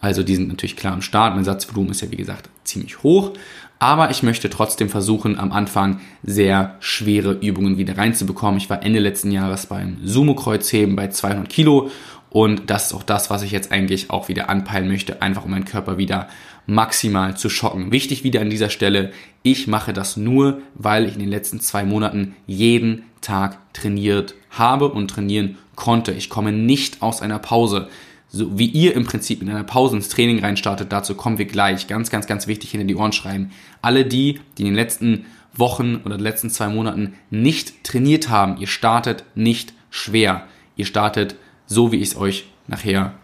Also 0.00 0.22
die 0.22 0.34
sind 0.34 0.48
natürlich 0.48 0.76
klar 0.76 0.94
am 0.94 1.02
Start. 1.02 1.34
Mein 1.34 1.44
Satzvolumen 1.44 1.90
ist 1.90 2.00
ja 2.00 2.10
wie 2.10 2.16
gesagt 2.16 2.48
ziemlich 2.64 3.02
hoch. 3.02 3.34
Aber 3.80 4.10
ich 4.10 4.24
möchte 4.24 4.50
trotzdem 4.50 4.88
versuchen, 4.88 5.38
am 5.38 5.52
Anfang 5.52 6.00
sehr 6.24 6.76
schwere 6.80 7.32
Übungen 7.32 7.78
wieder 7.78 7.96
reinzubekommen. 7.96 8.58
Ich 8.58 8.68
war 8.68 8.82
Ende 8.82 8.98
letzten 8.98 9.30
Jahres 9.30 9.66
beim 9.66 9.98
Sumo-Kreuzheben 10.04 10.96
bei 10.96 11.08
200 11.08 11.48
Kilo 11.48 11.90
und 12.30 12.68
das 12.70 12.86
ist 12.86 12.92
auch 12.92 13.02
das, 13.02 13.30
was 13.30 13.42
ich 13.42 13.52
jetzt 13.52 13.72
eigentlich 13.72 14.10
auch 14.10 14.28
wieder 14.28 14.50
anpeilen 14.50 14.88
möchte, 14.88 15.22
einfach 15.22 15.44
um 15.44 15.50
meinen 15.50 15.64
Körper 15.64 15.96
wieder 15.96 16.28
maximal 16.66 17.36
zu 17.36 17.48
schocken. 17.48 17.92
Wichtig 17.92 18.24
wieder 18.24 18.42
an 18.42 18.50
dieser 18.50 18.68
Stelle, 18.68 19.12
ich 19.42 19.66
mache 19.66 19.92
das 19.92 20.16
nur, 20.16 20.60
weil 20.74 21.06
ich 21.06 21.14
in 21.14 21.20
den 21.20 21.30
letzten 21.30 21.60
zwei 21.60 21.84
Monaten 21.84 22.34
jeden 22.46 23.04
Tag 23.22 23.58
trainiert 23.72 24.34
habe 24.50 24.88
und 24.88 25.08
trainieren 25.08 25.56
konnte. 25.76 26.12
Ich 26.12 26.28
komme 26.28 26.52
nicht 26.52 27.00
aus 27.02 27.22
einer 27.22 27.38
Pause. 27.38 27.88
So 28.30 28.58
wie 28.58 28.66
ihr 28.66 28.94
im 28.94 29.04
Prinzip 29.04 29.40
in 29.40 29.48
einer 29.48 29.64
Pause 29.64 29.96
ins 29.96 30.08
Training 30.08 30.40
reinstartet, 30.40 30.92
dazu 30.92 31.14
kommen 31.14 31.38
wir 31.38 31.46
gleich. 31.46 31.86
Ganz, 31.86 32.10
ganz, 32.10 32.26
ganz 32.26 32.46
wichtig 32.46 32.70
hinter 32.70 32.86
die 32.86 32.94
Ohren 32.94 33.12
schreiben. 33.12 33.50
Alle 33.80 34.04
die, 34.04 34.40
die 34.56 34.62
in 34.62 34.68
den 34.68 34.74
letzten 34.74 35.24
Wochen 35.54 35.96
oder 36.04 36.16
den 36.16 36.22
letzten 36.22 36.50
zwei 36.50 36.68
Monaten 36.68 37.14
nicht 37.30 37.84
trainiert 37.84 38.28
haben, 38.28 38.58
ihr 38.58 38.66
startet 38.66 39.24
nicht 39.34 39.72
schwer. 39.90 40.46
Ihr 40.76 40.84
startet 40.84 41.36
so, 41.66 41.90
wie 41.90 41.96
ich 41.96 42.10
es 42.10 42.16
euch 42.16 42.46
nachher 42.66 43.14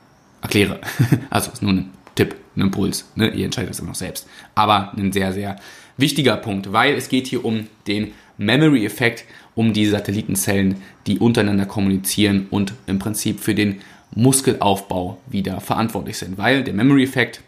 erkläre. 0.40 0.80
Also 1.30 1.52
ist 1.52 1.62
nur 1.62 1.72
ein 1.72 1.90
Tipp, 2.14 2.36
ein 2.56 2.62
Impuls. 2.62 3.10
Ne? 3.14 3.28
Ihr 3.30 3.44
entscheidet 3.44 3.72
es 3.72 3.80
immer 3.80 3.88
noch 3.88 3.94
selbst. 3.94 4.26
Aber 4.54 4.92
ein 4.96 5.12
sehr, 5.12 5.32
sehr 5.32 5.56
wichtiger 5.96 6.36
Punkt, 6.36 6.72
weil 6.72 6.94
es 6.94 7.08
geht 7.08 7.26
hier 7.26 7.44
um 7.44 7.66
den 7.86 8.12
Memory-Effekt, 8.38 9.24
um 9.54 9.72
die 9.72 9.86
Satellitenzellen, 9.86 10.76
die 11.06 11.18
untereinander 11.18 11.66
kommunizieren 11.66 12.48
und 12.50 12.72
im 12.86 12.98
Prinzip 12.98 13.40
für 13.40 13.54
den 13.54 13.80
Muskelaufbau 14.14 15.18
wieder 15.26 15.60
verantwortlich 15.60 16.18
sind. 16.18 16.38
Weil 16.38 16.64
der 16.64 16.74
Memory-Effekt 16.74 17.40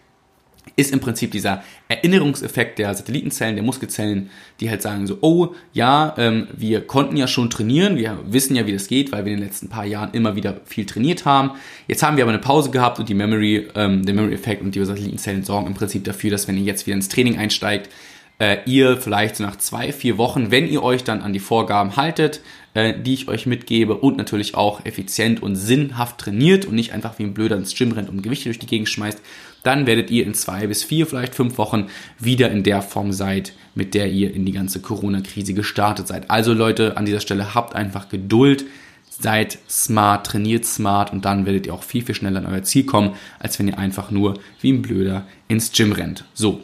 ist 0.75 0.93
im 0.93 1.01
Prinzip 1.01 1.31
dieser 1.31 1.63
Erinnerungseffekt 1.89 2.79
der 2.79 2.93
Satellitenzellen, 2.95 3.57
der 3.57 3.65
Muskelzellen, 3.65 4.31
die 4.61 4.69
halt 4.69 4.83
sagen 4.83 5.07
so, 5.07 5.19
oh 5.21 5.55
ja, 5.73 6.15
ähm, 6.19 6.49
wir 6.55 6.87
konnten 6.87 7.17
ja 7.17 7.27
schon 7.27 7.49
trainieren, 7.49 7.97
wir 7.97 8.19
wissen 8.27 8.57
ja, 8.57 8.67
wie 8.67 8.73
das 8.73 8.89
geht, 8.89 9.13
weil 9.13 9.25
wir 9.25 9.33
in 9.33 9.39
den 9.39 9.47
letzten 9.47 9.69
paar 9.69 9.87
Jahren 9.87 10.11
immer 10.13 10.37
wieder 10.37 10.61
viel 10.65 10.85
trainiert 10.85 11.25
haben. 11.25 11.53
Jetzt 11.87 12.03
haben 12.03 12.17
wir 12.17 12.25
aber 12.25 12.33
eine 12.33 12.41
Pause 12.41 12.71
gehabt 12.71 12.99
und 12.99 13.09
die 13.09 13.15
Memory, 13.15 13.69
ähm, 13.75 14.05
der 14.05 14.15
Memory-Effekt 14.15 14.63
und 14.63 14.75
die 14.75 14.85
Satellitenzellen 14.85 15.45
sorgen 15.45 15.69
im 15.69 15.75
Prinzip 15.75 16.05
dafür, 16.05 16.31
dass 16.31 16.47
wenn 16.49 16.59
ihr 16.59 16.65
jetzt 16.65 16.87
wieder 16.87 16.97
ins 16.97 17.09
Training 17.09 17.39
einsteigt, 17.39 17.89
äh, 18.39 18.59
ihr 18.67 18.97
vielleicht 18.97 19.41
nach 19.41 19.57
zwei, 19.57 19.93
vier 19.93 20.19
Wochen, 20.19 20.51
wenn 20.51 20.69
ihr 20.69 20.83
euch 20.83 21.05
dann 21.05 21.23
an 21.23 21.33
die 21.33 21.39
Vorgaben 21.39 21.97
haltet, 21.97 22.41
äh, 22.75 22.95
die 22.99 23.15
ich 23.15 23.29
euch 23.29 23.47
mitgebe 23.47 23.95
und 23.95 24.17
natürlich 24.19 24.55
auch 24.55 24.85
effizient 24.85 25.43
und 25.43 25.57
sinnhaft 25.57 26.19
trainiert 26.19 26.67
und 26.67 26.75
nicht 26.75 26.93
einfach 26.93 27.19
wie 27.19 27.25
ein 27.25 27.35
Blöder 27.35 27.57
ins 27.57 27.75
Gym 27.75 27.93
rennt 27.93 28.11
und 28.11 28.23
Gewichte 28.23 28.45
durch 28.45 28.59
die 28.59 28.67
Gegend 28.67 28.89
schmeißt, 28.89 29.21
dann 29.63 29.87
werdet 29.87 30.11
ihr 30.11 30.25
in 30.25 30.35
zwei 30.35 30.67
bis 30.67 30.85
vier, 30.85 31.07
vielleicht 31.07 31.35
fünf 31.35 31.59
Wochen 31.59 31.87
wieder 32.19 32.51
in 32.51 32.63
der 32.63 32.83
Form 32.83 33.13
seid, 33.13 33.53
mit 33.75 33.95
der 33.95 34.11
ihr 34.11 34.33
in 34.33 34.45
die 34.45 34.53
ganze 34.53 34.81
Corona-Krise 34.81 35.55
gestartet 35.55 36.07
seid. 36.07 36.31
Also 36.31 36.53
Leute, 36.53 36.97
an 36.97 37.05
dieser 37.05 37.21
Stelle 37.21 37.55
habt 37.55 37.75
einfach 37.75 38.09
Geduld, 38.09 38.65
seid 39.09 39.59
smart, 39.69 40.27
trainiert 40.27 40.67
smart 40.67 41.13
und 41.13 41.25
dann 41.25 41.47
werdet 41.47 41.67
ihr 41.67 41.75
auch 41.75 41.83
viel, 41.83 42.05
viel 42.05 42.15
schneller 42.15 42.41
an 42.41 42.47
euer 42.47 42.63
Ziel 42.63 42.85
kommen, 42.85 43.15
als 43.39 43.59
wenn 43.59 43.69
ihr 43.69 43.79
einfach 43.79 44.11
nur 44.11 44.39
wie 44.61 44.73
ein 44.73 44.83
Blöder 44.83 45.27
ins 45.49 45.73
Gym 45.73 45.93
rennt. 45.93 46.25
So, 46.35 46.63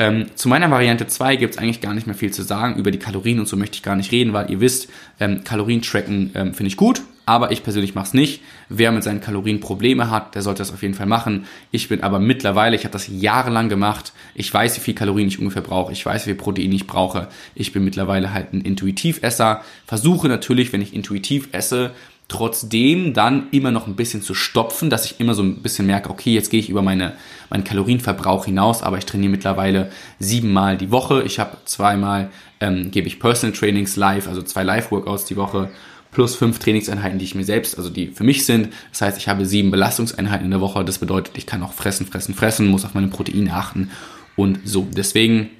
ähm, 0.00 0.28
zu 0.34 0.48
meiner 0.48 0.70
Variante 0.70 1.06
2 1.06 1.36
gibt 1.36 1.54
es 1.54 1.58
eigentlich 1.58 1.82
gar 1.82 1.92
nicht 1.92 2.06
mehr 2.06 2.16
viel 2.16 2.32
zu 2.32 2.42
sagen. 2.42 2.76
Über 2.76 2.90
die 2.90 2.98
Kalorien 2.98 3.38
und 3.38 3.46
so 3.46 3.54
möchte 3.58 3.76
ich 3.76 3.82
gar 3.82 3.96
nicht 3.96 4.12
reden, 4.12 4.32
weil 4.32 4.50
ihr 4.50 4.58
wisst, 4.58 4.88
ähm, 5.20 5.44
Kalorien 5.44 5.82
tracken 5.82 6.30
ähm, 6.34 6.54
finde 6.54 6.68
ich 6.68 6.78
gut, 6.78 7.02
aber 7.26 7.52
ich 7.52 7.62
persönlich 7.62 7.94
mache 7.94 8.06
es 8.06 8.14
nicht. 8.14 8.40
Wer 8.70 8.92
mit 8.92 9.04
seinen 9.04 9.20
Kalorien 9.20 9.60
Probleme 9.60 10.10
hat, 10.10 10.34
der 10.34 10.40
sollte 10.40 10.60
das 10.60 10.72
auf 10.72 10.80
jeden 10.80 10.94
Fall 10.94 11.04
machen. 11.04 11.44
Ich 11.70 11.90
bin 11.90 12.02
aber 12.02 12.18
mittlerweile, 12.18 12.76
ich 12.76 12.84
habe 12.84 12.94
das 12.94 13.08
jahrelang 13.08 13.68
gemacht. 13.68 14.14
Ich 14.34 14.52
weiß, 14.52 14.74
wie 14.78 14.80
viel 14.80 14.94
Kalorien 14.94 15.28
ich 15.28 15.38
ungefähr 15.38 15.60
brauche. 15.60 15.92
Ich 15.92 16.06
weiß, 16.06 16.22
wie 16.22 16.30
viel 16.30 16.34
Protein 16.34 16.72
ich 16.72 16.86
brauche. 16.86 17.28
Ich 17.54 17.72
bin 17.72 17.84
mittlerweile 17.84 18.32
halt 18.32 18.54
ein 18.54 18.62
Intuitivesser. 18.62 19.62
Versuche 19.84 20.28
natürlich, 20.28 20.72
wenn 20.72 20.80
ich 20.80 20.94
intuitiv 20.94 21.50
esse, 21.52 21.90
trotzdem 22.30 23.12
dann 23.12 23.48
immer 23.50 23.72
noch 23.72 23.86
ein 23.86 23.96
bisschen 23.96 24.22
zu 24.22 24.34
stopfen, 24.34 24.88
dass 24.88 25.04
ich 25.04 25.20
immer 25.20 25.34
so 25.34 25.42
ein 25.42 25.62
bisschen 25.62 25.86
merke, 25.86 26.10
okay, 26.10 26.32
jetzt 26.32 26.50
gehe 26.50 26.60
ich 26.60 26.70
über 26.70 26.80
meine, 26.80 27.14
meinen 27.50 27.64
Kalorienverbrauch 27.64 28.44
hinaus, 28.44 28.82
aber 28.82 28.98
ich 28.98 29.04
trainiere 29.04 29.32
mittlerweile 29.32 29.90
siebenmal 30.18 30.78
die 30.78 30.90
Woche. 30.90 31.22
Ich 31.24 31.38
habe 31.38 31.58
zweimal, 31.64 32.30
ähm, 32.60 32.90
gebe 32.90 33.08
ich 33.08 33.18
Personal 33.18 33.54
Trainings 33.54 33.96
live, 33.96 34.28
also 34.28 34.42
zwei 34.42 34.62
Live-Workouts 34.62 35.24
die 35.24 35.36
Woche, 35.36 35.70
plus 36.12 36.36
fünf 36.36 36.60
Trainingseinheiten, 36.60 37.18
die 37.18 37.24
ich 37.24 37.34
mir 37.34 37.44
selbst, 37.44 37.76
also 37.76 37.90
die 37.90 38.08
für 38.08 38.24
mich 38.24 38.46
sind. 38.46 38.68
Das 38.90 39.02
heißt, 39.02 39.18
ich 39.18 39.28
habe 39.28 39.44
sieben 39.44 39.70
Belastungseinheiten 39.70 40.44
in 40.44 40.50
der 40.50 40.60
Woche. 40.60 40.84
Das 40.84 40.98
bedeutet, 40.98 41.36
ich 41.36 41.46
kann 41.46 41.62
auch 41.62 41.72
fressen, 41.72 42.06
fressen, 42.06 42.34
fressen, 42.34 42.68
muss 42.68 42.84
auf 42.84 42.94
meine 42.94 43.08
Proteine 43.08 43.52
achten 43.54 43.90
und 44.36 44.60
so. 44.64 44.86
Deswegen 44.90 45.50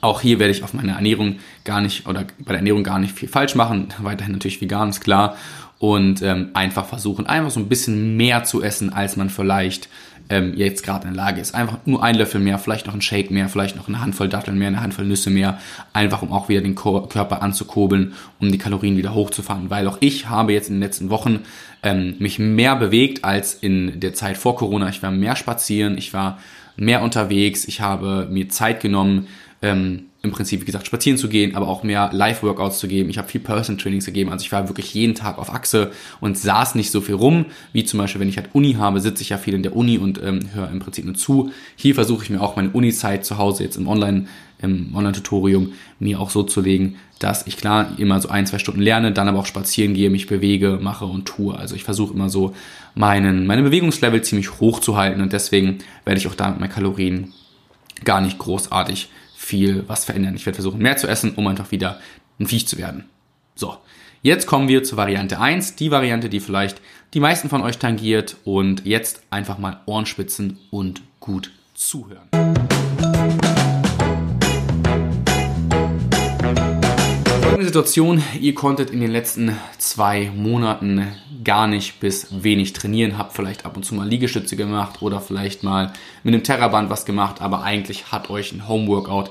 auch 0.00 0.20
hier 0.20 0.38
werde 0.38 0.52
ich 0.52 0.62
auf 0.62 0.74
meine 0.74 0.92
Ernährung 0.92 1.36
gar 1.64 1.80
nicht 1.80 2.06
oder 2.06 2.24
bei 2.38 2.52
der 2.52 2.56
Ernährung 2.56 2.84
gar 2.84 2.98
nicht 2.98 3.14
viel 3.16 3.28
falsch 3.28 3.54
machen. 3.54 3.88
Weiterhin 4.02 4.32
natürlich 4.32 4.60
vegan, 4.60 4.88
ist 4.88 5.00
klar 5.00 5.36
und 5.78 6.22
ähm, 6.22 6.50
einfach 6.54 6.86
versuchen, 6.86 7.26
einfach 7.26 7.50
so 7.50 7.60
ein 7.60 7.68
bisschen 7.68 8.16
mehr 8.16 8.44
zu 8.44 8.62
essen, 8.62 8.92
als 8.92 9.16
man 9.16 9.30
vielleicht 9.30 9.88
ähm, 10.30 10.54
jetzt 10.56 10.82
gerade 10.82 11.08
in 11.08 11.14
der 11.14 11.24
Lage 11.24 11.40
ist. 11.40 11.54
Einfach 11.54 11.78
nur 11.86 12.02
ein 12.02 12.14
Löffel 12.14 12.40
mehr, 12.40 12.58
vielleicht 12.58 12.86
noch 12.86 12.94
ein 12.94 13.00
Shake 13.00 13.30
mehr, 13.30 13.48
vielleicht 13.48 13.76
noch 13.76 13.88
eine 13.88 14.00
Handvoll 14.00 14.28
Datteln 14.28 14.58
mehr, 14.58 14.68
eine 14.68 14.80
Handvoll 14.80 15.06
Nüsse 15.06 15.30
mehr, 15.30 15.58
einfach 15.92 16.22
um 16.22 16.32
auch 16.32 16.48
wieder 16.48 16.60
den 16.60 16.74
Körper 16.74 17.42
anzukurbeln, 17.42 18.14
um 18.40 18.50
die 18.50 18.58
Kalorien 18.58 18.96
wieder 18.96 19.14
hochzufahren. 19.14 19.70
Weil 19.70 19.86
auch 19.86 19.98
ich 20.00 20.28
habe 20.28 20.52
jetzt 20.52 20.68
in 20.68 20.76
den 20.76 20.82
letzten 20.82 21.10
Wochen 21.10 21.40
ähm, 21.82 22.16
mich 22.18 22.38
mehr 22.38 22.76
bewegt 22.76 23.24
als 23.24 23.54
in 23.54 24.00
der 24.00 24.14
Zeit 24.14 24.36
vor 24.36 24.56
Corona. 24.56 24.88
Ich 24.88 25.02
war 25.02 25.10
mehr 25.10 25.36
spazieren, 25.36 25.96
ich 25.96 26.12
war 26.12 26.38
mehr 26.76 27.02
unterwegs, 27.02 27.66
ich 27.66 27.80
habe 27.80 28.28
mir 28.30 28.48
Zeit 28.48 28.80
genommen, 28.80 29.28
ähm, 29.62 30.07
im 30.20 30.32
Prinzip, 30.32 30.60
wie 30.60 30.64
gesagt, 30.64 30.86
spazieren 30.86 31.16
zu 31.16 31.28
gehen, 31.28 31.54
aber 31.54 31.68
auch 31.68 31.84
mehr 31.84 32.10
Live-Workouts 32.12 32.80
zu 32.80 32.88
geben. 32.88 33.08
Ich 33.08 33.18
habe 33.18 33.28
viel 33.28 33.40
Person-Trainings 33.40 34.04
gegeben, 34.04 34.30
also 34.30 34.44
ich 34.44 34.50
war 34.50 34.68
wirklich 34.68 34.92
jeden 34.92 35.14
Tag 35.14 35.38
auf 35.38 35.52
Achse 35.52 35.92
und 36.20 36.36
saß 36.36 36.74
nicht 36.74 36.90
so 36.90 37.00
viel 37.00 37.14
rum, 37.14 37.46
wie 37.72 37.84
zum 37.84 37.98
Beispiel, 37.98 38.20
wenn 38.20 38.28
ich 38.28 38.36
halt 38.36 38.50
Uni 38.52 38.74
habe, 38.74 39.00
sitze 39.00 39.22
ich 39.22 39.28
ja 39.28 39.38
viel 39.38 39.54
in 39.54 39.62
der 39.62 39.76
Uni 39.76 39.96
und 39.96 40.20
ähm, 40.20 40.40
höre 40.54 40.70
im 40.70 40.80
Prinzip 40.80 41.04
nur 41.04 41.14
zu. 41.14 41.52
Hier 41.76 41.94
versuche 41.94 42.24
ich 42.24 42.30
mir 42.30 42.40
auch 42.40 42.56
meine 42.56 42.70
Uni-Zeit 42.70 43.24
zu 43.24 43.38
Hause 43.38 43.62
jetzt 43.62 43.76
im 43.76 43.86
Online, 43.86 44.26
im 44.60 44.92
Online-Tutorium 44.92 45.74
mir 46.00 46.18
auch 46.18 46.30
so 46.30 46.42
zu 46.42 46.60
legen, 46.60 46.96
dass 47.20 47.46
ich 47.46 47.56
klar 47.56 47.92
immer 47.98 48.20
so 48.20 48.28
ein, 48.28 48.44
zwei 48.44 48.58
Stunden 48.58 48.80
lerne, 48.80 49.12
dann 49.12 49.28
aber 49.28 49.38
auch 49.38 49.46
spazieren 49.46 49.94
gehe, 49.94 50.10
mich 50.10 50.26
bewege, 50.26 50.80
mache 50.82 51.04
und 51.04 51.26
tue. 51.26 51.56
Also 51.56 51.76
ich 51.76 51.84
versuche 51.84 52.12
immer 52.12 52.28
so 52.28 52.54
meinen, 52.96 53.46
meine 53.46 53.62
Bewegungslevel 53.62 54.22
ziemlich 54.22 54.58
hoch 54.58 54.80
zu 54.80 54.96
halten 54.96 55.20
und 55.20 55.32
deswegen 55.32 55.78
werde 56.04 56.18
ich 56.18 56.26
auch 56.26 56.34
da 56.34 56.50
mit 56.50 56.58
meinen 56.58 56.70
Kalorien 56.70 57.32
gar 58.04 58.20
nicht 58.20 58.38
großartig 58.38 59.10
viel 59.48 59.84
was 59.86 60.04
verändern. 60.04 60.34
Ich 60.36 60.44
werde 60.44 60.56
versuchen, 60.56 60.78
mehr 60.78 60.98
zu 60.98 61.08
essen, 61.08 61.32
um 61.34 61.46
einfach 61.46 61.70
wieder 61.70 61.98
ein 62.38 62.46
Viech 62.46 62.68
zu 62.68 62.76
werden. 62.76 63.04
So, 63.54 63.78
jetzt 64.20 64.46
kommen 64.46 64.68
wir 64.68 64.84
zur 64.84 64.98
Variante 64.98 65.40
1, 65.40 65.74
die 65.76 65.90
Variante, 65.90 66.28
die 66.28 66.40
vielleicht 66.40 66.82
die 67.14 67.20
meisten 67.20 67.48
von 67.48 67.62
euch 67.62 67.78
tangiert 67.78 68.36
und 68.44 68.84
jetzt 68.84 69.22
einfach 69.30 69.56
mal 69.56 69.80
Ohrenspitzen 69.86 70.58
und 70.70 71.00
gut 71.18 71.50
zuhören. 71.72 72.28
Folgende 77.40 77.64
Situation, 77.64 78.22
ihr 78.38 78.54
konntet 78.54 78.90
in 78.90 79.00
den 79.00 79.10
letzten 79.10 79.56
zwei 79.78 80.30
Monaten 80.36 81.08
gar 81.48 81.66
nicht 81.66 81.98
bis 81.98 82.26
wenig 82.42 82.74
trainieren, 82.74 83.16
habt 83.16 83.32
vielleicht 83.32 83.64
ab 83.64 83.74
und 83.74 83.82
zu 83.82 83.94
mal 83.94 84.06
Liegestütze 84.06 84.54
gemacht 84.54 85.00
oder 85.00 85.18
vielleicht 85.18 85.62
mal 85.62 85.94
mit 86.22 86.34
einem 86.34 86.44
Terraband 86.44 86.90
was 86.90 87.06
gemacht, 87.06 87.40
aber 87.40 87.62
eigentlich 87.62 88.12
hat 88.12 88.28
euch 88.28 88.52
ein 88.52 88.68
Homeworkout 88.68 89.30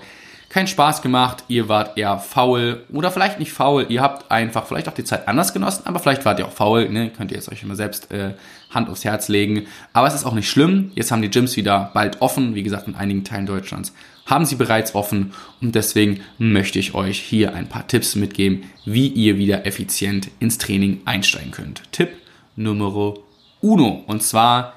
keinen 0.50 0.66
Spaß 0.66 1.04
gemacht, 1.04 1.44
ihr 1.48 1.70
wart 1.70 1.96
eher 1.96 2.18
faul 2.18 2.84
oder 2.92 3.12
vielleicht 3.12 3.38
nicht 3.38 3.54
faul, 3.54 3.86
ihr 3.90 4.02
habt 4.02 4.32
einfach 4.32 4.66
vielleicht 4.66 4.90
auch 4.90 4.96
die 4.96 5.04
Zeit 5.04 5.28
anders 5.28 5.54
genossen, 5.54 5.84
aber 5.86 6.00
vielleicht 6.00 6.26
wart 6.26 6.40
ihr 6.40 6.48
auch 6.48 6.52
faul, 6.52 6.90
ne? 6.90 7.12
könnt 7.16 7.30
ihr 7.30 7.38
jetzt 7.38 7.52
euch 7.52 7.62
immer 7.62 7.76
selbst 7.76 8.10
äh, 8.12 8.34
Hand 8.72 8.90
aufs 8.90 9.06
Herz 9.06 9.28
legen. 9.28 9.68
Aber 9.94 10.08
es 10.08 10.16
ist 10.16 10.26
auch 10.26 10.34
nicht 10.34 10.50
schlimm, 10.50 10.92
jetzt 10.96 11.12
haben 11.12 11.22
die 11.22 11.30
Gyms 11.30 11.56
wieder 11.56 11.92
bald 11.94 12.20
offen, 12.24 12.56
wie 12.56 12.64
gesagt 12.64 12.88
in 12.88 12.96
einigen 12.96 13.26
Teilen 13.26 13.46
Deutschlands 13.46 13.94
haben 14.28 14.46
sie 14.46 14.56
bereits 14.56 14.94
offen 14.94 15.34
und 15.62 15.74
deswegen 15.74 16.22
möchte 16.38 16.78
ich 16.78 16.94
euch 16.94 17.20
hier 17.20 17.56
ein 17.56 17.68
paar 17.68 17.88
Tipps 17.88 18.16
mitgeben, 18.16 18.66
wie 18.86 19.08
ihr 19.08 19.38
wieder 19.38 19.66
effizient 19.66 20.30
ins 20.40 20.60
Training 20.60 21.02
einsteigen 21.06 21.52
könnt. 21.52 21.82
Tipp 21.92 22.10
Nummer 22.56 23.16
uno 23.62 24.04
und 24.06 24.22
zwar 24.22 24.74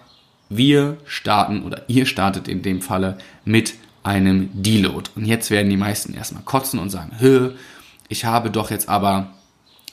wir 0.48 0.96
starten 1.04 1.62
oder 1.62 1.84
ihr 1.88 2.06
startet 2.06 2.48
in 2.48 2.62
dem 2.62 2.80
Falle 2.80 3.18
mit 3.44 3.74
einem 4.02 4.50
Deload. 4.52 5.10
Und 5.14 5.26
jetzt 5.26 5.50
werden 5.50 5.70
die 5.70 5.76
meisten 5.76 6.14
erstmal 6.14 6.42
kotzen 6.42 6.80
und 6.80 6.90
sagen, 6.90 7.12
Hö, 7.18 7.52
ich 8.08 8.24
habe 8.24 8.50
doch 8.50 8.70
jetzt 8.70 8.88
aber 8.88 9.32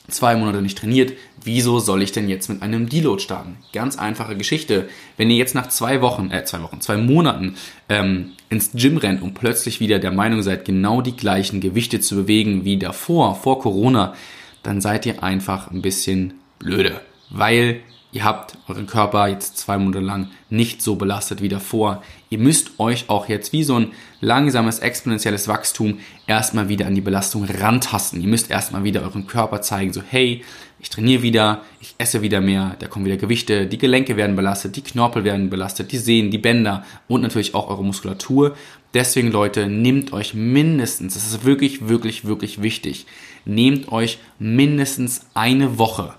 zwei 0.07 0.35
Monate 0.35 0.61
nicht 0.61 0.77
trainiert, 0.77 1.13
wieso 1.47 1.79
soll 1.79 2.03
ich 2.03 2.11
denn 2.11 2.29
jetzt 2.29 2.49
mit 2.49 2.61
einem 2.61 2.87
Deload 2.87 3.21
starten? 3.21 3.57
Ganz 3.73 3.97
einfache 3.97 4.37
Geschichte. 4.37 4.87
Wenn 5.15 5.31
ihr 5.31 5.37
jetzt 5.37 5.55
nach 5.55 5.69
zwei 5.69 6.01
Wochen, 6.01 6.29
äh, 6.29 6.43
zwei 6.43 6.61
Wochen, 6.61 6.81
zwei 6.81 6.97
Monaten 6.97 7.55
ähm, 7.89 8.33
ins 8.49 8.71
Gym 8.73 8.97
rennt 8.97 9.23
und 9.23 9.33
plötzlich 9.33 9.79
wieder 9.79 9.97
der 9.97 10.11
Meinung 10.11 10.43
seid, 10.43 10.65
genau 10.65 11.01
die 11.01 11.17
gleichen 11.17 11.59
Gewichte 11.59 11.99
zu 11.99 12.15
bewegen 12.15 12.65
wie 12.65 12.77
davor, 12.77 13.33
vor 13.35 13.59
Corona, 13.59 14.13
dann 14.61 14.81
seid 14.81 15.05
ihr 15.07 15.23
einfach 15.23 15.71
ein 15.71 15.81
bisschen 15.81 16.35
blöde. 16.59 17.01
Weil 17.29 17.79
Ihr 18.13 18.23
habt 18.23 18.57
euren 18.69 18.87
Körper 18.87 19.27
jetzt 19.27 19.57
zwei 19.57 19.77
Monate 19.77 19.99
lang 19.99 20.29
nicht 20.49 20.81
so 20.81 20.95
belastet 20.95 21.41
wie 21.41 21.49
davor. 21.49 22.01
Ihr 22.29 22.37
müsst 22.37 22.79
euch 22.79 23.09
auch 23.09 23.27
jetzt 23.27 23.51
wie 23.51 23.63
so 23.63 23.75
ein 23.75 23.91
langsames 24.21 24.79
exponentielles 24.79 25.49
Wachstum 25.49 25.99
erstmal 26.25 26.69
wieder 26.69 26.87
an 26.87 26.95
die 26.95 27.01
Belastung 27.01 27.43
rantasten. 27.43 28.21
Ihr 28.21 28.29
müsst 28.29 28.49
erstmal 28.49 28.85
wieder 28.85 29.01
euren 29.01 29.27
Körper 29.27 29.61
zeigen, 29.61 29.91
so 29.91 30.01
hey, 30.07 30.41
ich 30.79 30.89
trainiere 30.89 31.21
wieder, 31.21 31.63
ich 31.81 31.95
esse 31.97 32.21
wieder 32.21 32.39
mehr, 32.39 32.77
da 32.79 32.87
kommen 32.87 33.03
wieder 33.03 33.17
Gewichte, 33.17 33.65
die 33.65 33.77
Gelenke 33.77 34.15
werden 34.15 34.37
belastet, 34.37 34.77
die 34.77 34.83
Knorpel 34.83 35.25
werden 35.25 35.49
belastet, 35.49 35.91
die 35.91 35.97
Sehnen, 35.97 36.31
die 36.31 36.37
Bänder 36.37 36.85
und 37.09 37.21
natürlich 37.21 37.55
auch 37.55 37.69
eure 37.69 37.83
Muskulatur. 37.83 38.55
Deswegen 38.93 39.31
Leute, 39.31 39.67
nehmt 39.67 40.13
euch 40.13 40.33
mindestens, 40.33 41.15
das 41.15 41.27
ist 41.27 41.43
wirklich, 41.43 41.89
wirklich, 41.89 42.23
wirklich 42.25 42.61
wichtig, 42.61 43.05
nehmt 43.43 43.91
euch 43.91 44.19
mindestens 44.39 45.25
eine 45.33 45.77
Woche 45.77 46.13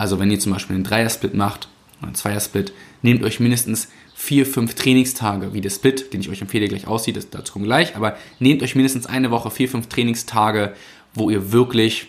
also 0.00 0.18
wenn 0.18 0.30
ihr 0.30 0.40
zum 0.40 0.52
Beispiel 0.52 0.76
einen 0.76 0.84
Dreier-Split 0.84 1.34
macht 1.34 1.68
oder 1.98 2.06
einen 2.06 2.14
Zweier-Split, 2.14 2.72
nehmt 3.02 3.22
euch 3.22 3.38
mindestens 3.38 3.88
vier, 4.14 4.46
fünf 4.46 4.74
Trainingstage, 4.74 5.52
wie 5.52 5.60
der 5.60 5.68
Split, 5.68 6.14
den 6.14 6.22
ich 6.22 6.30
euch 6.30 6.40
empfehle, 6.40 6.68
gleich 6.68 6.86
aussieht, 6.86 7.18
das, 7.18 7.28
dazu 7.28 7.52
kommen 7.52 7.66
gleich, 7.66 7.96
aber 7.96 8.16
nehmt 8.38 8.62
euch 8.62 8.74
mindestens 8.74 9.04
eine 9.04 9.30
Woche, 9.30 9.50
vier, 9.50 9.68
fünf 9.68 9.88
Trainingstage, 9.88 10.72
wo 11.12 11.28
ihr 11.28 11.52
wirklich 11.52 12.06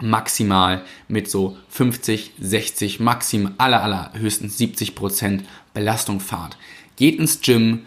maximal 0.00 0.82
mit 1.06 1.30
so 1.30 1.56
50, 1.68 2.32
60, 2.40 2.98
maximal 2.98 3.52
aller, 3.56 3.84
aller 3.84 4.10
höchstens 4.14 4.58
70 4.58 4.96
Prozent 4.96 5.44
Belastung 5.74 6.18
fahrt. 6.18 6.56
Geht 6.96 7.20
ins 7.20 7.40
Gym, 7.40 7.82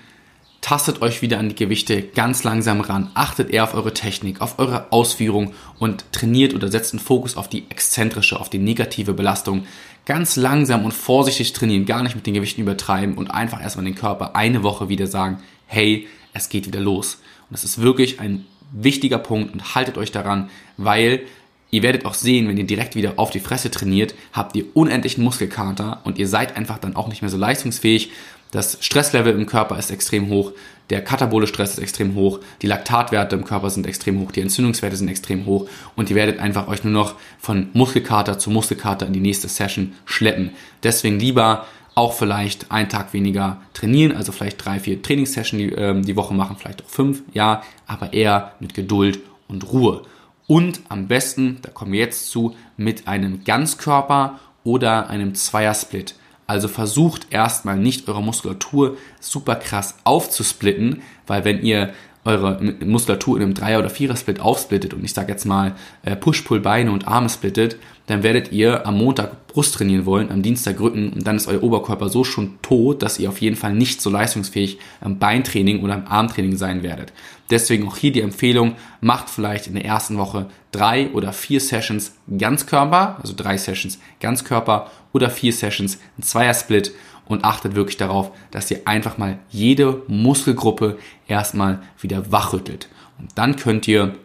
tastet 0.65 1.03
euch 1.03 1.22
wieder 1.22 1.38
an 1.38 1.50
die 1.50 1.55
Gewichte 1.55 2.01
ganz 2.01 2.43
langsam 2.43 2.81
ran, 2.81 3.12
achtet 3.13 3.51
eher 3.51 3.65
auf 3.65 3.75
eure 3.75 3.93
Technik, 3.93 4.41
auf 4.41 4.57
eure 4.57 4.91
Ausführung 4.91 5.53
und 5.77 6.12
trainiert 6.12 6.55
oder 6.55 6.72
setzt 6.72 6.91
einen 6.91 7.00
Fokus 7.00 7.38
auf 7.38 7.48
die 7.48 7.65
exzentrische, 7.69 8.39
auf 8.39 8.50
die 8.50 8.57
negative 8.57 9.13
Belastung. 9.13 9.67
Ganz 10.07 10.38
langsam 10.38 10.84
und 10.84 10.91
vorsichtig 10.91 11.53
trainieren, 11.53 11.86
gar 11.86 12.01
nicht 12.01 12.15
mit 12.15 12.25
den 12.25 12.34
Gewichten 12.34 12.62
übertreiben 12.62 13.13
und 13.13 13.29
einfach 13.29 13.62
erstmal 13.62 13.86
den 13.86 13.93
Körper 13.93 14.36
eine 14.36 14.63
Woche 14.63 14.89
wieder 14.89 15.05
sagen, 15.05 15.38
hey, 15.67 16.07
es 16.34 16.50
geht 16.50 16.65
wieder 16.65 16.79
los. 16.79 17.19
Und 17.48 17.53
das 17.53 17.63
ist 17.63 17.84
wirklich 17.84 18.19
ein 18.19 18.48
wichtiger 18.72 19.19
Punkt 19.19 19.53
und 19.53 19.75
haltet 19.75 20.00
euch 20.00 20.12
daran, 20.12 20.50
weil 20.77 21.27
Ihr 21.75 21.84
werdet 21.84 22.05
auch 22.05 22.13
sehen, 22.13 22.48
wenn 22.48 22.55
ihr 22.55 22.65
direkt 22.65 22.95
wieder 22.95 23.15
auf 23.17 23.31
die 23.31 23.41
Fresse 23.41 23.69
trainiert, 23.69 24.15
habt 24.31 24.55
ihr 24.55 24.63
unendlichen 24.75 25.24
Muskelkater 25.25 26.00
und 26.05 26.17
ihr 26.17 26.27
seid 26.27 26.55
einfach 26.55 26.77
dann 26.77 26.95
auch 26.95 27.10
nicht 27.10 27.22
mehr 27.22 27.29
so 27.29 27.36
leistungsfähig 27.36 28.12
das 28.55 28.77
Stresslevel 28.79 29.33
im 29.33 29.45
Körper 29.45 29.77
ist 29.77 29.91
extrem 29.91 30.29
hoch, 30.29 30.53
der 30.89 31.03
katabole 31.03 31.45
Stress 31.45 31.71
ist 31.71 31.79
extrem 31.79 32.15
hoch, 32.15 32.39
die 32.62 32.67
Laktatwerte 32.67 33.35
im 33.35 33.43
Körper 33.43 33.69
sind 33.69 33.85
extrem 33.85 34.19
hoch, 34.19 34.31
die 34.31 34.41
Entzündungswerte 34.41 34.95
sind 34.95 35.09
extrem 35.09 35.45
hoch. 35.45 35.67
Und 35.95 36.09
ihr 36.09 36.15
werdet 36.15 36.39
einfach 36.39 36.67
euch 36.67 36.83
nur 36.83 36.93
noch 36.93 37.15
von 37.39 37.69
Muskelkater 37.74 38.39
zu 38.39 38.50
Muskelkater 38.51 39.07
in 39.07 39.13
die 39.13 39.19
nächste 39.19 39.47
Session 39.47 39.93
schleppen. 40.05 40.51
Deswegen 40.83 41.19
lieber 41.19 41.65
auch 41.95 42.13
vielleicht 42.13 42.71
einen 42.71 42.89
Tag 42.89 43.13
weniger 43.13 43.62
trainieren, 43.74 44.15
also 44.15 44.31
vielleicht 44.31 44.63
drei, 44.63 44.79
vier 44.79 45.01
Trainingssessions 45.01 45.62
die, 45.62 45.69
ähm, 45.71 46.05
die 46.05 46.15
Woche 46.15 46.33
machen, 46.33 46.55
vielleicht 46.57 46.83
auch 46.83 46.89
fünf, 46.89 47.24
ja, 47.33 47.63
aber 47.88 48.13
eher 48.13 48.53
mit 48.59 48.74
Geduld 48.74 49.19
und 49.47 49.71
Ruhe. 49.71 50.03
Und 50.47 50.81
am 50.89 51.07
besten, 51.07 51.59
da 51.62 51.71
kommen 51.71 51.93
wir 51.93 52.00
jetzt 52.00 52.29
zu, 52.29 52.55
mit 52.77 53.07
einem 53.07 53.43
Ganzkörper 53.43 54.39
oder 54.63 55.09
einem 55.09 55.35
Zweiersplit. 55.35 56.15
Also 56.47 56.67
versucht 56.67 57.27
erstmal 57.31 57.77
nicht 57.77 58.07
eure 58.07 58.21
Muskulatur 58.21 58.97
super 59.19 59.55
krass 59.55 59.95
aufzusplitten, 60.03 61.01
weil 61.25 61.43
wenn 61.43 61.61
ihr 61.63 61.93
eure 62.23 62.59
Muskulatur 62.83 63.37
in 63.37 63.43
einem 63.43 63.53
Dreier- 63.53 63.79
oder 63.79 63.89
Vierer-Split 63.89 64.39
aufsplittet 64.39 64.93
und 64.93 65.03
ich 65.03 65.13
sage 65.13 65.31
jetzt 65.31 65.45
mal 65.45 65.75
äh, 66.03 66.15
Push-Pull-Beine 66.15 66.91
und 66.91 67.07
Arme 67.07 67.29
splittet, 67.29 67.77
dann 68.07 68.24
werdet 68.24 68.51
ihr 68.51 68.85
am 68.85 68.97
Montag 68.97 69.47
Brust 69.47 69.75
trainieren 69.75 70.05
wollen, 70.05 70.31
am 70.31 70.41
Dienstag 70.41 70.79
Rücken 70.79 71.13
und 71.13 71.25
dann 71.25 71.38
ist 71.38 71.47
euer 71.47 71.63
Oberkörper 71.63 72.09
so 72.09 72.24
schon 72.24 72.59
tot, 72.62 73.01
dass 73.01 73.19
ihr 73.19 73.29
auf 73.29 73.41
jeden 73.41 73.55
Fall 73.55 73.74
nicht 73.74 74.01
so 74.01 74.09
leistungsfähig 74.09 74.79
am 75.01 75.17
Beintraining 75.17 75.81
oder 75.81 75.95
am 75.95 76.07
Armtraining 76.07 76.55
sein 76.55 76.83
werdet. 76.83 77.13
Deswegen 77.50 77.88
auch 77.88 77.97
hier 77.97 78.12
die 78.12 78.21
Empfehlung, 78.21 78.75
macht 79.01 79.29
vielleicht 79.29 79.67
in 79.67 79.74
der 79.74 79.85
ersten 79.85 80.17
Woche 80.17 80.47
drei 80.71 81.09
oder 81.12 81.31
vier 81.31 81.59
Sessions 81.59 82.15
Ganzkörper, 82.38 83.17
also 83.21 83.33
drei 83.35 83.57
Sessions 83.57 84.00
Ganzkörper 84.19 84.91
oder 85.13 85.29
vier 85.29 85.53
Sessions 85.53 86.00
ein 86.17 86.24
Zweier-Split 86.24 86.91
und 87.27 87.43
achtet 87.43 87.75
wirklich 87.75 87.98
darauf, 87.98 88.31
dass 88.51 88.70
ihr 88.72 88.81
einfach 88.85 89.18
mal 89.18 89.39
jede 89.50 90.03
Muskelgruppe 90.07 90.98
erstmal 91.27 91.81
wieder 92.00 92.31
wachrüttelt. 92.31 92.87
Und 93.18 93.29
dann 93.35 93.55
könnt 93.55 93.87
ihr 93.87 94.15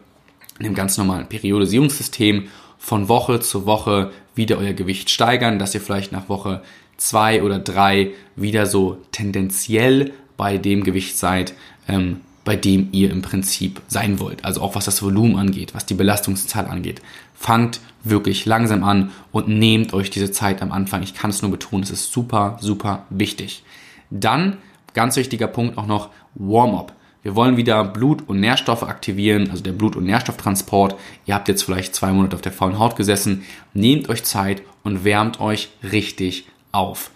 in 0.59 0.65
dem 0.65 0.75
ganz 0.75 0.97
normalen 0.97 1.27
Periodisierungssystem 1.27 2.47
von 2.81 3.07
Woche 3.07 3.39
zu 3.39 3.67
Woche 3.67 4.11
wieder 4.33 4.57
euer 4.57 4.73
Gewicht 4.73 5.11
steigern, 5.11 5.59
dass 5.59 5.75
ihr 5.75 5.81
vielleicht 5.81 6.11
nach 6.11 6.29
Woche 6.29 6.63
zwei 6.97 7.43
oder 7.43 7.59
drei 7.59 8.09
wieder 8.35 8.65
so 8.65 8.97
tendenziell 9.11 10.13
bei 10.35 10.57
dem 10.57 10.83
Gewicht 10.83 11.15
seid, 11.15 11.53
ähm, 11.87 12.21
bei 12.43 12.55
dem 12.55 12.89
ihr 12.91 13.11
im 13.11 13.21
Prinzip 13.21 13.83
sein 13.87 14.19
wollt. 14.19 14.43
Also 14.43 14.61
auch 14.61 14.73
was 14.73 14.85
das 14.85 15.03
Volumen 15.03 15.37
angeht, 15.37 15.75
was 15.75 15.85
die 15.85 15.93
Belastungszahl 15.93 16.65
angeht. 16.65 17.03
Fangt 17.35 17.81
wirklich 18.03 18.47
langsam 18.47 18.83
an 18.83 19.11
und 19.31 19.47
nehmt 19.47 19.93
euch 19.93 20.09
diese 20.09 20.31
Zeit 20.31 20.63
am 20.63 20.71
Anfang. 20.71 21.03
Ich 21.03 21.13
kann 21.13 21.29
es 21.29 21.43
nur 21.43 21.51
betonen, 21.51 21.83
es 21.83 21.91
ist 21.91 22.11
super, 22.11 22.57
super 22.61 23.05
wichtig. 23.11 23.63
Dann, 24.09 24.57
ganz 24.95 25.17
wichtiger 25.17 25.47
Punkt 25.47 25.77
auch 25.77 25.85
noch, 25.85 26.09
Warm-up. 26.33 26.93
Wir 27.23 27.35
wollen 27.35 27.57
wieder 27.57 27.83
Blut 27.83 28.27
und 28.27 28.39
Nährstoffe 28.39 28.83
aktivieren, 28.83 29.51
also 29.51 29.63
der 29.63 29.73
Blut- 29.73 29.95
und 29.95 30.05
Nährstofftransport. 30.05 30.95
Ihr 31.25 31.35
habt 31.35 31.47
jetzt 31.47 31.63
vielleicht 31.63 31.93
zwei 31.93 32.11
Monate 32.11 32.35
auf 32.35 32.41
der 32.41 32.51
faulen 32.51 32.79
Haut 32.79 32.95
gesessen. 32.95 33.43
Nehmt 33.73 34.09
euch 34.09 34.23
Zeit 34.23 34.61
und 34.83 35.03
wärmt 35.03 35.39
euch 35.39 35.69
richtig 35.83 36.45
auf 36.71 37.11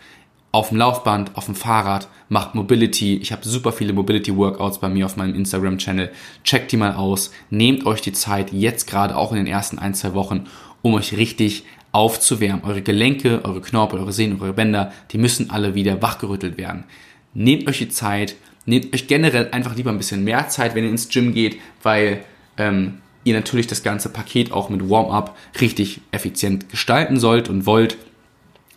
auf 0.55 0.69
dem 0.69 0.77
Laufband, 0.77 1.35
auf 1.35 1.47
dem 1.47 1.55
Fahrrad, 1.55 2.07
macht 2.29 2.55
Mobility. 2.55 3.17
Ich 3.17 3.33
habe 3.33 3.45
super 3.45 3.73
viele 3.73 3.91
Mobility-Workouts 3.91 4.79
bei 4.79 4.87
mir 4.87 5.05
auf 5.05 5.17
meinem 5.17 5.35
Instagram-Channel. 5.35 6.11
Checkt 6.45 6.71
die 6.71 6.77
mal 6.77 6.93
aus. 6.93 7.31
Nehmt 7.49 7.85
euch 7.85 7.99
die 7.99 8.13
Zeit, 8.13 8.53
jetzt 8.53 8.87
gerade 8.87 9.17
auch 9.17 9.33
in 9.33 9.37
den 9.37 9.47
ersten 9.47 9.79
ein, 9.79 9.93
zwei 9.93 10.13
Wochen, 10.13 10.45
um 10.81 10.93
euch 10.93 11.17
richtig 11.17 11.65
aufzuwärmen. 11.91 12.63
Eure 12.63 12.81
Gelenke, 12.81 13.43
eure 13.43 13.59
Knorpel, 13.59 13.99
eure 13.99 14.13
Sehnen, 14.13 14.41
eure 14.41 14.53
Bänder, 14.53 14.93
die 15.11 15.17
müssen 15.17 15.49
alle 15.49 15.75
wieder 15.75 16.01
wachgerüttelt 16.01 16.57
werden. 16.57 16.85
Nehmt 17.33 17.67
euch 17.67 17.79
die 17.79 17.89
Zeit, 17.89 18.37
nehmt 18.65 18.93
euch 18.93 19.07
generell 19.07 19.49
einfach 19.51 19.75
lieber 19.75 19.91
ein 19.91 19.97
bisschen 19.97 20.23
mehr 20.23 20.47
Zeit, 20.49 20.75
wenn 20.75 20.83
ihr 20.83 20.89
ins 20.89 21.09
Gym 21.09 21.33
geht, 21.33 21.59
weil 21.83 22.23
ähm, 22.57 22.99
ihr 23.23 23.33
natürlich 23.33 23.67
das 23.67 23.83
ganze 23.83 24.09
Paket 24.09 24.51
auch 24.51 24.69
mit 24.69 24.89
Warm-up 24.89 25.35
richtig 25.59 26.01
effizient 26.11 26.69
gestalten 26.69 27.19
sollt 27.19 27.49
und 27.49 27.65
wollt. 27.65 27.97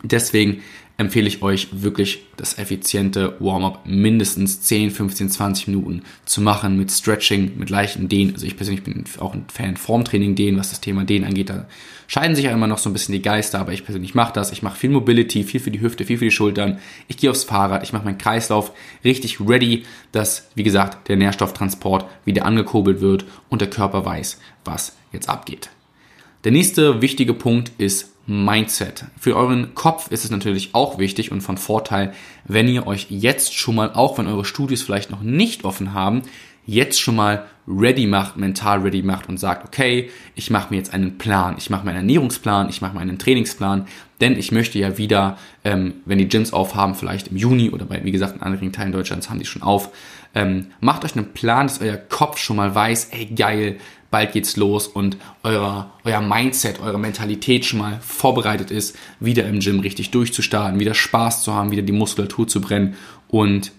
Deswegen 0.03 0.61
empfehle 0.99 1.29
ich 1.29 1.41
euch 1.41 1.69
wirklich 1.71 2.25
das 2.35 2.57
effiziente 2.57 3.37
Warm-up 3.39 3.85
mindestens 3.85 4.61
10, 4.61 4.91
15, 4.91 5.29
20 5.29 5.67
Minuten 5.69 6.01
zu 6.25 6.41
machen 6.41 6.77
mit 6.77 6.91
Stretching, 6.91 7.57
mit 7.57 7.69
leichten 7.69 8.09
Dehnen. 8.09 8.33
Also 8.33 8.45
ich 8.45 8.57
persönlich 8.57 8.83
bin 8.83 9.05
auch 9.19 9.33
ein 9.33 9.45
Fan 9.47 9.77
Formtraining 9.77 10.35
Dehnen, 10.35 10.59
was 10.59 10.71
das 10.71 10.81
Thema 10.81 11.05
Dehnen 11.05 11.25
angeht. 11.25 11.49
Da 11.49 11.67
scheiden 12.07 12.35
sich 12.35 12.45
ja 12.45 12.51
immer 12.51 12.67
noch 12.67 12.79
so 12.79 12.89
ein 12.89 12.93
bisschen 12.93 13.13
die 13.13 13.21
Geister, 13.21 13.59
aber 13.59 13.71
ich 13.71 13.85
persönlich 13.85 14.13
mache 14.13 14.33
das. 14.33 14.51
Ich 14.51 14.61
mache 14.61 14.77
viel 14.77 14.89
Mobility, 14.89 15.45
viel 15.45 15.61
für 15.61 15.71
die 15.71 15.79
Hüfte, 15.79 16.03
viel 16.03 16.17
für 16.17 16.25
die 16.25 16.31
Schultern. 16.31 16.79
Ich 17.07 17.15
gehe 17.15 17.31
aufs 17.31 17.45
Fahrrad, 17.45 17.83
ich 17.83 17.93
mache 17.93 18.03
meinen 18.03 18.17
Kreislauf 18.17 18.73
richtig 19.05 19.39
ready, 19.39 19.85
dass, 20.11 20.49
wie 20.55 20.63
gesagt, 20.63 21.07
der 21.07 21.15
Nährstofftransport 21.15 22.07
wieder 22.25 22.43
angekurbelt 22.43 22.99
wird 22.99 23.23
und 23.47 23.61
der 23.61 23.69
Körper 23.69 24.03
weiß, 24.03 24.37
was 24.65 24.97
jetzt 25.13 25.29
abgeht. 25.29 25.69
Der 26.43 26.51
nächste 26.51 27.01
wichtige 27.01 27.33
Punkt 27.33 27.71
ist 27.77 28.13
Mindset. 28.29 29.05
Für 29.19 29.35
euren 29.35 29.73
Kopf 29.73 30.11
ist 30.11 30.23
es 30.23 30.31
natürlich 30.31 30.69
auch 30.73 30.99
wichtig 30.99 31.31
und 31.31 31.41
von 31.41 31.57
Vorteil, 31.57 32.13
wenn 32.45 32.67
ihr 32.67 32.85
euch 32.85 33.07
jetzt 33.09 33.55
schon 33.55 33.75
mal, 33.75 33.91
auch 33.93 34.17
wenn 34.17 34.27
eure 34.27 34.45
Studios 34.45 34.83
vielleicht 34.83 35.09
noch 35.09 35.21
nicht 35.21 35.65
offen 35.65 35.93
haben, 35.93 36.21
jetzt 36.65 37.01
schon 37.01 37.15
mal 37.15 37.47
ready 37.67 38.05
macht, 38.05 38.37
mental 38.37 38.81
ready 38.81 39.01
macht 39.01 39.27
und 39.29 39.39
sagt, 39.39 39.65
okay, 39.65 40.11
ich 40.35 40.51
mache 40.51 40.69
mir 40.69 40.77
jetzt 40.77 40.93
einen 40.93 41.17
Plan, 41.17 41.55
ich 41.57 41.71
mache 41.71 41.83
mir 41.83 41.91
einen 41.91 42.01
Ernährungsplan, 42.01 42.69
ich 42.69 42.81
mache 42.81 42.93
mir 42.93 43.01
einen 43.01 43.17
Trainingsplan, 43.17 43.87
denn 44.21 44.37
ich 44.37 44.51
möchte 44.51 44.77
ja 44.77 44.97
wieder, 44.97 45.37
ähm, 45.63 45.95
wenn 46.05 46.19
die 46.19 46.27
Gyms 46.27 46.53
aufhaben, 46.53 46.93
vielleicht 46.93 47.29
im 47.29 47.37
Juni 47.37 47.71
oder 47.71 47.85
bei, 47.85 48.03
wie 48.03 48.11
gesagt, 48.11 48.35
in 48.35 48.43
anderen 48.43 48.71
Teilen 48.71 48.91
Deutschlands 48.91 49.29
haben 49.29 49.39
die 49.39 49.45
schon 49.45 49.63
auf, 49.63 49.89
ähm, 50.35 50.67
macht 50.79 51.03
euch 51.05 51.15
einen 51.15 51.33
Plan, 51.33 51.67
dass 51.67 51.81
euer 51.81 51.97
Kopf 51.97 52.37
schon 52.37 52.57
mal 52.57 52.75
weiß, 52.75 53.09
ey 53.11 53.25
geil, 53.25 53.77
bald 54.11 54.31
geht's 54.31 54.57
los 54.57 54.87
und 54.87 55.17
euer, 55.43 55.91
euer 56.03 56.21
Mindset, 56.21 56.79
eure 56.79 56.99
Mentalität 56.99 57.65
schon 57.65 57.79
mal 57.79 57.99
vorbereitet 58.01 58.71
ist, 58.71 58.95
wieder 59.19 59.45
im 59.45 59.59
Gym 59.59 59.79
richtig 59.79 60.11
durchzustarten, 60.11 60.79
wieder 60.79 60.93
Spaß 60.93 61.43
zu 61.43 61.53
haben, 61.53 61.71
wieder 61.71 61.83
die 61.83 61.91
Muskulatur 61.91 62.47
zu 62.47 62.61
brennen. 62.61 62.95
Und 63.27 63.71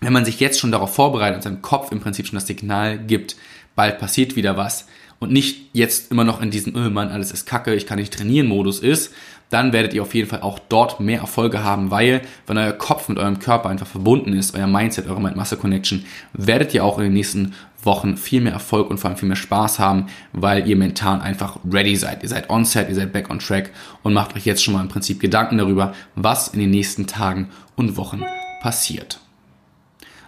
wenn 0.00 0.12
man 0.12 0.24
sich 0.24 0.40
jetzt 0.40 0.58
schon 0.58 0.72
darauf 0.72 0.94
vorbereitet 0.94 1.36
und 1.36 1.42
seinem 1.42 1.62
Kopf 1.62 1.92
im 1.92 2.00
Prinzip 2.00 2.26
schon 2.26 2.36
das 2.36 2.46
Signal 2.46 2.98
gibt, 2.98 3.36
bald 3.74 3.98
passiert 3.98 4.36
wieder 4.36 4.56
was 4.56 4.86
und 5.20 5.32
nicht 5.32 5.70
jetzt 5.72 6.10
immer 6.10 6.24
noch 6.24 6.42
in 6.42 6.50
diesem, 6.50 6.74
oh 6.74 6.90
Mann, 6.90 7.08
alles 7.08 7.30
ist 7.30 7.46
kacke, 7.46 7.74
ich 7.74 7.86
kann 7.86 7.98
nicht 7.98 8.12
trainieren 8.12 8.48
Modus 8.48 8.80
ist, 8.80 9.12
dann 9.52 9.74
werdet 9.74 9.92
ihr 9.92 10.02
auf 10.02 10.14
jeden 10.14 10.28
Fall 10.28 10.40
auch 10.40 10.58
dort 10.58 10.98
mehr 10.98 11.20
Erfolge 11.20 11.62
haben, 11.62 11.90
weil 11.90 12.22
wenn 12.46 12.56
euer 12.56 12.72
Kopf 12.72 13.08
mit 13.08 13.18
eurem 13.18 13.38
Körper 13.38 13.68
einfach 13.68 13.86
verbunden 13.86 14.32
ist, 14.32 14.56
euer 14.56 14.66
Mindset, 14.66 15.06
eure 15.06 15.20
Mind-Muscle-Connection, 15.20 16.06
werdet 16.32 16.72
ihr 16.72 16.82
auch 16.84 16.96
in 16.96 17.04
den 17.04 17.12
nächsten 17.12 17.52
Wochen 17.82 18.16
viel 18.16 18.40
mehr 18.40 18.52
Erfolg 18.52 18.90
und 18.90 18.98
vor 18.98 19.10
allem 19.10 19.18
viel 19.18 19.28
mehr 19.28 19.36
Spaß 19.36 19.78
haben, 19.78 20.06
weil 20.32 20.68
ihr 20.68 20.76
mental 20.76 21.20
einfach 21.20 21.58
ready 21.70 21.96
seid. 21.96 22.22
Ihr 22.22 22.28
seid 22.28 22.50
on 22.50 22.64
set, 22.64 22.88
ihr 22.88 22.94
seid 22.94 23.12
back 23.12 23.30
on 23.30 23.38
track 23.38 23.70
und 24.02 24.12
macht 24.12 24.36
euch 24.36 24.46
jetzt 24.46 24.62
schon 24.62 24.74
mal 24.74 24.82
im 24.82 24.88
Prinzip 24.88 25.20
Gedanken 25.20 25.58
darüber, 25.58 25.92
was 26.14 26.48
in 26.48 26.60
den 26.60 26.70
nächsten 26.70 27.06
Tagen 27.06 27.48
und 27.76 27.96
Wochen 27.96 28.22
passiert. 28.60 29.20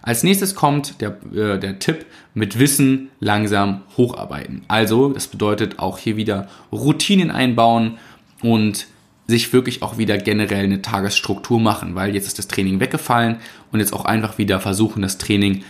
Als 0.02 0.22
nächstes 0.22 0.54
kommt 0.54 1.00
der, 1.00 1.16
äh, 1.32 1.58
der 1.58 1.78
Tipp 1.78 2.04
mit 2.34 2.58
Wissen 2.58 3.08
langsam 3.20 3.82
hocharbeiten. 3.96 4.62
Also, 4.68 5.08
das 5.08 5.28
bedeutet 5.28 5.78
auch 5.78 5.96
hier 5.96 6.16
wieder 6.16 6.48
Routinen 6.70 7.30
einbauen 7.30 7.96
und 8.42 8.86
sich 9.26 9.52
wirklich 9.54 9.82
auch 9.82 9.96
wieder 9.96 10.18
generell 10.18 10.64
eine 10.64 10.82
Tagesstruktur 10.82 11.58
machen, 11.58 11.94
weil 11.94 12.14
jetzt 12.14 12.26
ist 12.26 12.38
das 12.38 12.48
Training 12.48 12.80
weggefallen 12.80 13.36
und 13.72 13.80
jetzt 13.80 13.94
auch 13.94 14.04
einfach 14.04 14.36
wieder 14.36 14.60
versuchen, 14.60 15.00
das 15.00 15.16
Training 15.16 15.64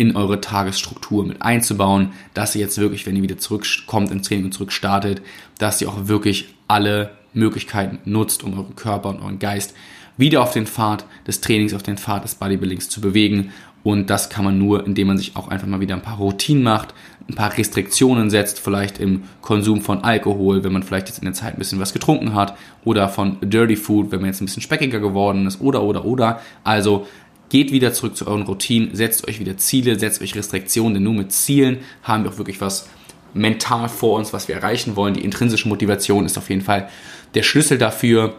in 0.00 0.16
eure 0.16 0.40
Tagesstruktur 0.40 1.26
mit 1.26 1.42
einzubauen, 1.42 2.12
dass 2.32 2.54
ihr 2.54 2.62
jetzt 2.62 2.78
wirklich, 2.78 3.04
wenn 3.04 3.16
ihr 3.16 3.22
wieder 3.22 3.36
zurückkommt 3.36 4.10
ins 4.10 4.26
Training 4.26 4.46
und 4.46 4.52
zurückstartet, 4.52 5.20
dass 5.58 5.82
ihr 5.82 5.90
auch 5.90 6.08
wirklich 6.08 6.54
alle 6.68 7.10
Möglichkeiten 7.34 7.98
nutzt, 8.06 8.42
um 8.42 8.58
euren 8.58 8.76
Körper 8.76 9.10
und 9.10 9.20
euren 9.20 9.38
Geist 9.38 9.74
wieder 10.16 10.40
auf 10.42 10.52
den 10.52 10.66
Pfad 10.66 11.04
des 11.26 11.42
Trainings, 11.42 11.74
auf 11.74 11.82
den 11.82 11.98
Pfad 11.98 12.24
des 12.24 12.34
Bodybuildings 12.34 12.88
zu 12.88 13.02
bewegen 13.02 13.52
und 13.82 14.10
das 14.10 14.28
kann 14.28 14.44
man 14.44 14.58
nur, 14.58 14.86
indem 14.86 15.08
man 15.08 15.18
sich 15.18 15.36
auch 15.36 15.48
einfach 15.48 15.66
mal 15.66 15.80
wieder 15.80 15.94
ein 15.94 16.02
paar 16.02 16.18
Routinen 16.18 16.62
macht, 16.62 16.94
ein 17.28 17.34
paar 17.34 17.56
Restriktionen 17.56 18.28
setzt, 18.28 18.58
vielleicht 18.58 18.98
im 18.98 19.24
Konsum 19.40 19.80
von 19.80 20.02
Alkohol, 20.02 20.64
wenn 20.64 20.72
man 20.72 20.82
vielleicht 20.82 21.08
jetzt 21.08 21.18
in 21.18 21.24
der 21.24 21.34
Zeit 21.34 21.54
ein 21.54 21.58
bisschen 21.58 21.80
was 21.80 21.92
getrunken 21.92 22.34
hat, 22.34 22.56
oder 22.84 23.08
von 23.08 23.36
Dirty 23.40 23.76
Food, 23.76 24.12
wenn 24.12 24.20
man 24.20 24.28
jetzt 24.28 24.42
ein 24.42 24.46
bisschen 24.46 24.62
speckiger 24.62 25.00
geworden 25.00 25.46
ist, 25.46 25.60
oder, 25.60 25.82
oder, 25.82 26.04
oder. 26.04 26.40
Also 26.64 27.06
geht 27.50 27.72
wieder 27.72 27.92
zurück 27.92 28.16
zu 28.16 28.26
euren 28.26 28.42
Routinen, 28.42 28.94
setzt 28.94 29.28
euch 29.28 29.38
wieder 29.38 29.58
Ziele, 29.58 29.98
setzt 29.98 30.22
euch 30.22 30.34
Restriktionen, 30.34 30.94
denn 30.94 31.02
nur 31.02 31.14
mit 31.14 31.32
Zielen 31.32 31.80
haben 32.02 32.24
wir 32.24 32.30
auch 32.30 32.38
wirklich 32.38 32.60
was 32.60 32.88
mental 33.34 33.88
vor 33.88 34.18
uns, 34.18 34.32
was 34.32 34.48
wir 34.48 34.56
erreichen 34.56 34.96
wollen. 34.96 35.14
Die 35.14 35.24
intrinsische 35.24 35.68
Motivation 35.68 36.24
ist 36.24 36.38
auf 36.38 36.48
jeden 36.48 36.62
Fall 36.62 36.88
der 37.34 37.42
Schlüssel 37.42 37.78
dafür, 37.78 38.34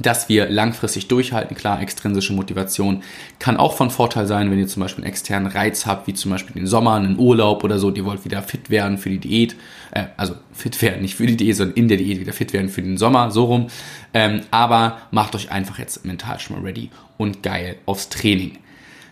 dass 0.00 0.28
wir 0.28 0.48
langfristig 0.48 1.08
durchhalten. 1.08 1.56
Klar, 1.56 1.80
extrinsische 1.80 2.32
Motivation 2.32 3.02
kann 3.38 3.56
auch 3.56 3.74
von 3.76 3.90
Vorteil 3.90 4.26
sein, 4.26 4.50
wenn 4.50 4.58
ihr 4.58 4.66
zum 4.66 4.82
Beispiel 4.82 5.04
einen 5.04 5.12
externen 5.12 5.52
Reiz 5.52 5.86
habt, 5.86 6.06
wie 6.06 6.14
zum 6.14 6.30
Beispiel 6.30 6.54
den 6.54 6.66
Sommer, 6.66 6.94
einen 6.94 7.18
Urlaub 7.18 7.62
oder 7.62 7.78
so, 7.78 7.90
die 7.90 8.04
wollt 8.04 8.24
wieder 8.24 8.42
fit 8.42 8.70
werden 8.70 8.98
für 8.98 9.10
die 9.10 9.18
Diät, 9.18 9.56
äh, 9.92 10.04
also 10.16 10.34
fit 10.52 10.80
werden, 10.82 11.02
nicht 11.02 11.14
für 11.14 11.26
die 11.26 11.36
Diät, 11.36 11.56
sondern 11.56 11.76
in 11.76 11.88
der 11.88 11.98
Diät 11.98 12.20
wieder 12.20 12.32
fit 12.32 12.52
werden 12.52 12.70
für 12.70 12.82
den 12.82 12.96
Sommer, 12.96 13.30
so 13.30 13.44
rum. 13.44 13.66
Ähm, 14.14 14.40
aber 14.50 14.98
macht 15.10 15.34
euch 15.34 15.50
einfach 15.50 15.78
jetzt 15.78 16.04
mental 16.04 16.40
schon 16.40 16.56
mal 16.56 16.64
ready 16.64 16.90
und 17.18 17.42
geil 17.42 17.76
aufs 17.86 18.08
Training. 18.08 18.58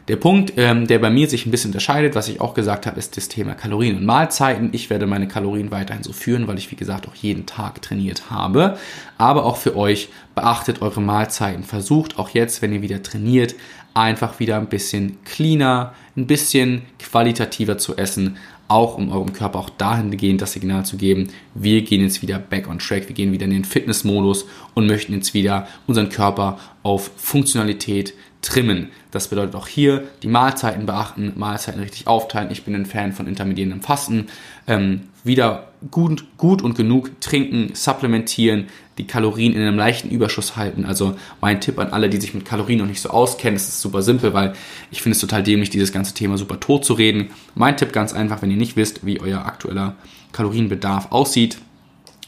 Der 0.09 0.17
Punkt, 0.17 0.55
ähm, 0.57 0.87
der 0.87 1.01
bei 1.01 1.11
mir 1.11 1.29
sich 1.29 1.45
ein 1.45 1.51
bisschen 1.51 1.69
unterscheidet, 1.69 2.15
was 2.15 2.29
ich 2.29 2.41
auch 2.41 2.55
gesagt 2.55 2.87
habe, 2.87 2.99
ist 2.99 3.19
das 3.19 3.29
Thema 3.29 3.55
Kalorien 3.55 3.99
und 3.99 4.07
Mahlzeiten. 4.07 4.71
Ich 4.73 4.89
werde 4.89 5.07
meine 5.07 5.29
Kalorien 5.29 5.71
weiterhin 5.71 6.03
so 6.03 6.15
führen, 6.15 6.49
weil 6.49 6.57
ich, 6.57 6.71
wie 6.71 6.77
gesagt, 6.77 7.07
auch 7.07 7.15
jeden 7.15 7.45
Tag 7.45 7.83
trainiert 7.83 8.31
habe. 8.31 8.79
Aber 9.19 9.45
auch 9.45 9.59
für 9.59 9.77
euch, 9.77 10.09
beachtet 10.35 10.81
eure 10.81 11.03
Mahlzeiten. 11.03 11.63
Versucht 11.63 12.19
auch 12.19 12.31
jetzt, 12.31 12.63
wenn 12.63 12.73
ihr 12.73 12.81
wieder 12.81 13.03
trainiert, 13.03 13.55
einfach 13.93 14.41
wieder 14.41 14.57
ein 14.57 14.69
bisschen 14.69 15.19
cleaner, 15.25 15.93
ein 16.17 16.27
bisschen 16.27 16.83
qualitativer 16.99 17.77
zu 17.77 17.99
essen, 17.99 18.39
auch 18.69 18.97
um 18.97 19.11
eurem 19.11 19.33
Körper 19.33 19.59
auch 19.59 19.71
dahingehend 19.71 20.41
das 20.41 20.53
Signal 20.53 20.85
zu 20.85 20.97
geben, 20.97 21.29
wir 21.55 21.83
gehen 21.83 22.03
jetzt 22.03 22.23
wieder 22.23 22.39
back 22.39 22.69
on 22.69 22.79
track, 22.79 23.09
wir 23.09 23.15
gehen 23.15 23.33
wieder 23.33 23.47
in 23.47 23.51
den 23.51 23.65
Fitnessmodus 23.65 24.47
und 24.75 24.87
möchten 24.87 25.15
jetzt 25.15 25.35
wieder 25.35 25.67
unseren 25.87 26.11
Körper 26.11 26.59
auf 26.83 27.11
Funktionalität 27.17 28.15
trimmen. 28.43 28.89
Das 29.11 29.29
bedeutet 29.29 29.55
auch 29.55 29.67
hier 29.67 30.05
die 30.23 30.29
Mahlzeiten 30.29 30.87
beachten, 30.87 31.33
Mahlzeiten 31.37 31.81
richtig 31.81 32.07
aufteilen. 32.07 32.51
Ich 32.51 32.65
bin 32.65 32.75
ein 32.75 32.87
Fan 32.87 33.13
von 33.13 33.27
intermittierendem 33.27 33.83
Fasten. 33.83 34.27
Ähm, 34.67 35.09
wieder 35.25 35.69
gut, 35.91 36.25
gut 36.37 36.63
und 36.63 36.77
genug 36.77 37.21
trinken, 37.21 37.75
supplementieren, 37.75 38.67
die 38.97 39.07
Kalorien 39.07 39.55
in 39.55 39.61
einem 39.61 39.77
leichten 39.77 40.11
Überschuss 40.11 40.57
halten. 40.57 40.85
Also 40.85 41.17
mein 41.41 41.61
Tipp 41.61 41.79
an 41.79 41.89
alle, 41.89 42.09
die 42.09 42.21
sich 42.21 42.35
mit 42.35 42.45
Kalorien 42.45 42.79
noch 42.79 42.87
nicht 42.87 43.01
so 43.01 43.11
auskennen, 43.11 43.55
das 43.55 43.69
ist 43.69 43.81
super 43.81 44.03
simpel, 44.03 44.35
weil 44.35 44.55
ich 44.91 45.03
finde 45.03 45.15
es 45.15 45.21
total 45.21 45.43
dämlich, 45.43 45.71
dieses 45.71 45.93
ganze 45.93 46.15
Thema 46.15 46.39
super 46.39 46.59
tot 46.61 46.85
zu 46.85 46.95
reden. 46.95 47.29
Mein 47.55 47.77
Tipp 47.77 47.93
ganz 47.93 48.13
einfach, 48.13 48.43
wenn 48.43 48.51
ihr 48.51 48.57
nicht 48.57 48.77
wisst, 48.77 49.07
wie 49.07 49.21
euer 49.21 49.45
aktueller 49.45 49.97
Kalorienbedarf 50.33 51.11
aussieht, 51.11 51.59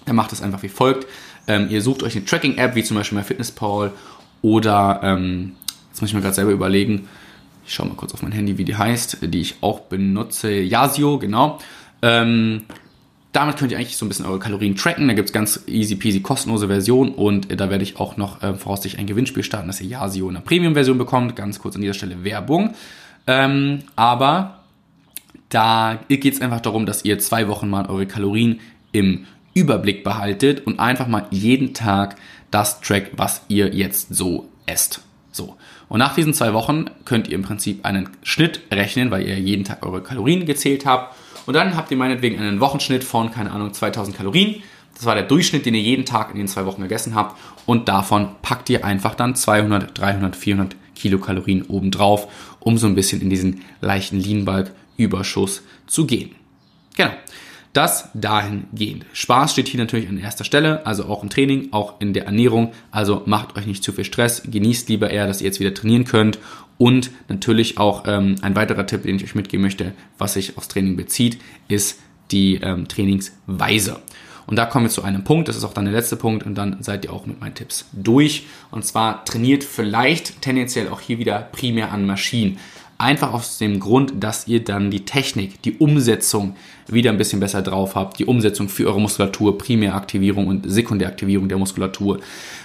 dann 0.06 0.16
macht 0.16 0.32
es 0.32 0.42
einfach 0.42 0.62
wie 0.62 0.68
folgt. 0.68 1.06
Ähm, 1.46 1.68
ihr 1.70 1.82
sucht 1.82 2.02
euch 2.02 2.16
eine 2.16 2.24
Tracking-App, 2.24 2.74
wie 2.74 2.84
zum 2.84 2.96
Beispiel 2.96 3.18
MyFitnessPal 3.18 3.92
oder 4.42 5.00
ähm, 5.02 5.52
Jetzt 5.90 6.00
muss 6.00 6.10
ich 6.10 6.14
mir 6.14 6.22
gerade 6.22 6.34
selber 6.34 6.52
überlegen. 6.52 7.08
Ich 7.66 7.74
schaue 7.74 7.88
mal 7.88 7.94
kurz 7.94 8.14
auf 8.14 8.22
mein 8.22 8.32
Handy, 8.32 8.58
wie 8.58 8.64
die 8.64 8.76
heißt, 8.76 9.18
die 9.22 9.40
ich 9.40 9.56
auch 9.60 9.80
benutze. 9.80 10.50
Yasio, 10.50 11.18
genau. 11.18 11.58
Ähm, 12.02 12.62
damit 13.32 13.58
könnt 13.58 13.70
ihr 13.70 13.78
eigentlich 13.78 13.96
so 13.96 14.06
ein 14.06 14.08
bisschen 14.08 14.26
eure 14.26 14.38
Kalorien 14.38 14.74
tracken. 14.74 15.06
Da 15.06 15.14
gibt 15.14 15.28
es 15.28 15.32
ganz 15.32 15.62
easy 15.66 15.94
peasy 15.94 16.20
kostenlose 16.20 16.66
Version 16.66 17.10
und 17.10 17.50
äh, 17.50 17.56
da 17.56 17.70
werde 17.70 17.84
ich 17.84 17.98
auch 18.00 18.16
noch 18.16 18.42
äh, 18.42 18.54
voraussichtlich 18.54 19.00
ein 19.00 19.06
Gewinnspiel 19.06 19.42
starten, 19.42 19.68
dass 19.68 19.80
ihr 19.80 19.88
Yasio 19.88 20.28
in 20.28 20.34
der 20.34 20.40
Premium-Version 20.40 20.98
bekommt. 20.98 21.36
Ganz 21.36 21.60
kurz 21.60 21.76
an 21.76 21.82
dieser 21.82 21.94
Stelle 21.94 22.24
Werbung. 22.24 22.74
Ähm, 23.26 23.80
aber 23.94 24.60
da 25.48 26.00
geht 26.08 26.24
es 26.34 26.40
einfach 26.40 26.60
darum, 26.60 26.86
dass 26.86 27.04
ihr 27.04 27.18
zwei 27.18 27.48
Wochen 27.48 27.68
mal 27.68 27.86
eure 27.86 28.06
Kalorien 28.06 28.60
im 28.92 29.26
Überblick 29.54 30.04
behaltet 30.04 30.66
und 30.66 30.80
einfach 30.80 31.06
mal 31.06 31.26
jeden 31.30 31.74
Tag 31.74 32.16
das 32.50 32.80
track, 32.80 33.10
was 33.16 33.42
ihr 33.48 33.74
jetzt 33.74 34.14
so 34.14 34.48
esst. 34.66 35.02
So. 35.32 35.56
Und 35.90 35.98
nach 35.98 36.14
diesen 36.14 36.32
zwei 36.32 36.54
Wochen 36.54 36.84
könnt 37.04 37.26
ihr 37.26 37.34
im 37.34 37.42
Prinzip 37.42 37.84
einen 37.84 38.08
Schnitt 38.22 38.60
rechnen, 38.70 39.10
weil 39.10 39.26
ihr 39.26 39.36
jeden 39.38 39.64
Tag 39.64 39.84
eure 39.84 40.02
Kalorien 40.02 40.46
gezählt 40.46 40.86
habt. 40.86 41.16
Und 41.46 41.54
dann 41.54 41.76
habt 41.76 41.90
ihr 41.90 41.96
meinetwegen 41.96 42.38
einen 42.38 42.60
Wochenschnitt 42.60 43.02
von, 43.02 43.32
keine 43.32 43.50
Ahnung, 43.50 43.74
2000 43.74 44.16
Kalorien. 44.16 44.62
Das 44.94 45.04
war 45.04 45.16
der 45.16 45.24
Durchschnitt, 45.24 45.66
den 45.66 45.74
ihr 45.74 45.80
jeden 45.80 46.04
Tag 46.04 46.30
in 46.30 46.36
den 46.36 46.46
zwei 46.46 46.64
Wochen 46.64 46.82
gegessen 46.82 47.16
habt. 47.16 47.36
Und 47.66 47.88
davon 47.88 48.28
packt 48.40 48.70
ihr 48.70 48.84
einfach 48.84 49.16
dann 49.16 49.34
200, 49.34 49.98
300, 49.98 50.36
400 50.36 50.76
Kilokalorien 50.94 51.62
obendrauf, 51.62 52.28
um 52.60 52.78
so 52.78 52.86
ein 52.86 52.94
bisschen 52.94 53.20
in 53.20 53.28
diesen 53.28 53.62
leichten 53.80 54.20
Lean 54.20 54.44
Bulk 54.44 54.70
Überschuss 54.96 55.62
zu 55.88 56.06
gehen. 56.06 56.36
Genau. 56.96 57.10
Das 57.72 58.08
dahingehend. 58.14 59.06
Spaß 59.12 59.52
steht 59.52 59.68
hier 59.68 59.78
natürlich 59.78 60.08
an 60.08 60.18
erster 60.18 60.44
Stelle, 60.44 60.84
also 60.86 61.04
auch 61.04 61.22
im 61.22 61.30
Training, 61.30 61.68
auch 61.72 62.00
in 62.00 62.12
der 62.12 62.26
Ernährung. 62.26 62.72
Also 62.90 63.22
macht 63.26 63.56
euch 63.56 63.66
nicht 63.66 63.84
zu 63.84 63.92
viel 63.92 64.04
Stress, 64.04 64.42
genießt 64.44 64.88
lieber 64.88 65.10
eher, 65.10 65.28
dass 65.28 65.40
ihr 65.40 65.46
jetzt 65.46 65.60
wieder 65.60 65.74
trainieren 65.74 66.04
könnt. 66.04 66.38
Und 66.78 67.10
natürlich 67.28 67.78
auch 67.78 68.04
ähm, 68.06 68.36
ein 68.42 68.56
weiterer 68.56 68.86
Tipp, 68.86 69.02
den 69.02 69.16
ich 69.16 69.24
euch 69.24 69.34
mitgeben 69.34 69.62
möchte, 69.62 69.92
was 70.18 70.34
sich 70.34 70.56
aufs 70.56 70.68
Training 70.68 70.96
bezieht, 70.96 71.38
ist 71.68 72.00
die 72.32 72.56
ähm, 72.56 72.88
Trainingsweise. 72.88 74.00
Und 74.46 74.56
da 74.56 74.66
kommen 74.66 74.86
wir 74.86 74.90
zu 74.90 75.04
einem 75.04 75.22
Punkt, 75.22 75.46
das 75.46 75.56
ist 75.56 75.62
auch 75.62 75.74
dann 75.74 75.84
der 75.84 75.94
letzte 75.94 76.16
Punkt 76.16 76.44
und 76.44 76.56
dann 76.56 76.82
seid 76.82 77.04
ihr 77.04 77.12
auch 77.12 77.24
mit 77.24 77.40
meinen 77.40 77.54
Tipps 77.54 77.86
durch. 77.92 78.46
Und 78.72 78.84
zwar 78.84 79.24
trainiert 79.24 79.62
vielleicht 79.62 80.42
tendenziell 80.42 80.88
auch 80.88 81.00
hier 81.00 81.18
wieder 81.18 81.38
primär 81.38 81.92
an 81.92 82.04
Maschinen. 82.04 82.58
Einfach 83.00 83.32
aus 83.32 83.56
dem 83.56 83.80
Grund, 83.80 84.12
dass 84.20 84.46
ihr 84.46 84.62
dann 84.62 84.90
die 84.90 85.06
Technik, 85.06 85.62
die 85.62 85.78
Umsetzung 85.78 86.54
wieder 86.86 87.10
ein 87.10 87.16
bisschen 87.16 87.40
besser 87.40 87.62
drauf 87.62 87.94
habt. 87.94 88.18
Die 88.18 88.26
Umsetzung 88.26 88.68
für 88.68 88.86
eure 88.88 89.00
Muskulatur, 89.00 89.56
Primäraktivierung 89.56 90.48
und 90.48 90.70
Sekundäraktivierung 90.70 91.48
der 91.48 91.56
Muskulatur. 91.56 92.20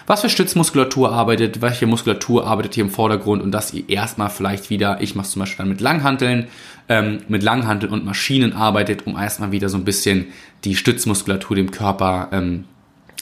Was 0.08 0.20
für 0.20 0.30
Stützmuskulatur 0.30 1.14
arbeitet, 1.14 1.62
welche 1.62 1.88
Muskulatur 1.88 2.46
arbeitet 2.46 2.74
hier 2.74 2.84
im 2.84 2.90
Vordergrund 2.90 3.42
und 3.42 3.54
dass 3.54 3.74
ihr 3.74 3.88
erstmal 3.88 4.30
vielleicht 4.30 4.70
wieder, 4.70 5.02
ich 5.02 5.16
mache 5.16 5.30
zum 5.30 5.40
Beispiel 5.40 5.60
dann 5.60 5.70
mit 5.70 5.80
Langhanteln, 5.80 6.48
ähm, 6.90 7.20
mit 7.30 7.42
Langhanteln 7.42 7.94
und 7.94 8.04
Maschinen 8.04 8.52
arbeitet, 8.52 9.08
um 9.08 9.16
erstmal 9.16 9.54
wieder 9.54 9.70
so 9.70 9.78
ein 9.78 9.86
bisschen 9.86 10.26
die 10.66 10.76
Stützmuskulatur 10.76 11.56
dem 11.56 11.72
Körper 11.72 12.28
ähm, 12.34 12.66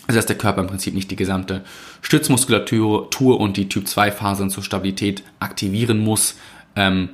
also 0.08 0.18
dass 0.18 0.26
der 0.26 0.38
Körper 0.38 0.62
im 0.62 0.68
Prinzip 0.68 0.94
nicht 0.94 1.12
die 1.12 1.16
gesamte 1.16 1.62
Stützmuskulatur 2.02 3.40
und 3.40 3.56
die 3.56 3.70
Typ 3.70 3.88
2 3.88 4.12
Fasern 4.12 4.50
zur 4.50 4.62
Stabilität 4.62 5.24
aktivieren 5.40 6.00
muss, 6.00 6.36
ähm, 6.76 7.10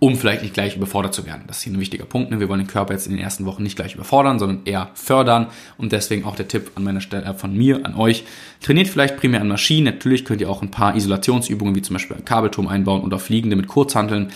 um 0.00 0.16
vielleicht 0.16 0.42
nicht 0.42 0.54
gleich 0.54 0.76
überfordert 0.76 1.14
zu 1.14 1.26
werden. 1.26 1.42
Das 1.46 1.58
ist 1.58 1.64
hier 1.64 1.74
ein 1.74 1.78
wichtiger 1.78 2.06
Punkt. 2.06 2.30
Ne? 2.30 2.40
Wir 2.40 2.48
wollen 2.48 2.60
den 2.60 2.66
Körper 2.66 2.94
jetzt 2.94 3.06
in 3.06 3.12
den 3.12 3.22
ersten 3.22 3.44
Wochen 3.44 3.62
nicht 3.62 3.76
gleich 3.76 3.94
überfordern, 3.94 4.38
sondern 4.38 4.62
eher 4.64 4.90
fördern. 4.94 5.48
Und 5.76 5.92
deswegen 5.92 6.24
auch 6.24 6.36
der 6.36 6.48
Tipp 6.48 6.72
an 6.74 6.84
meiner 6.84 7.02
Stelle 7.02 7.24
äh, 7.24 7.34
von 7.34 7.54
mir 7.54 7.84
an 7.84 7.94
euch. 7.94 8.24
Trainiert 8.60 8.88
vielleicht 8.88 9.18
primär 9.18 9.42
an 9.42 9.48
Maschinen. 9.48 9.84
Natürlich 9.84 10.24
könnt 10.24 10.40
ihr 10.40 10.48
auch 10.48 10.62
ein 10.62 10.70
paar 10.70 10.96
Isolationsübungen 10.96 11.74
wie 11.74 11.82
zum 11.82 11.94
Beispiel 11.94 12.16
ein 12.16 12.24
Kabelturm 12.24 12.66
einbauen 12.66 13.02
oder 13.02 13.18
Fliegende 13.18 13.56
mit 13.56 13.68
Kurzhanteln 13.68 14.30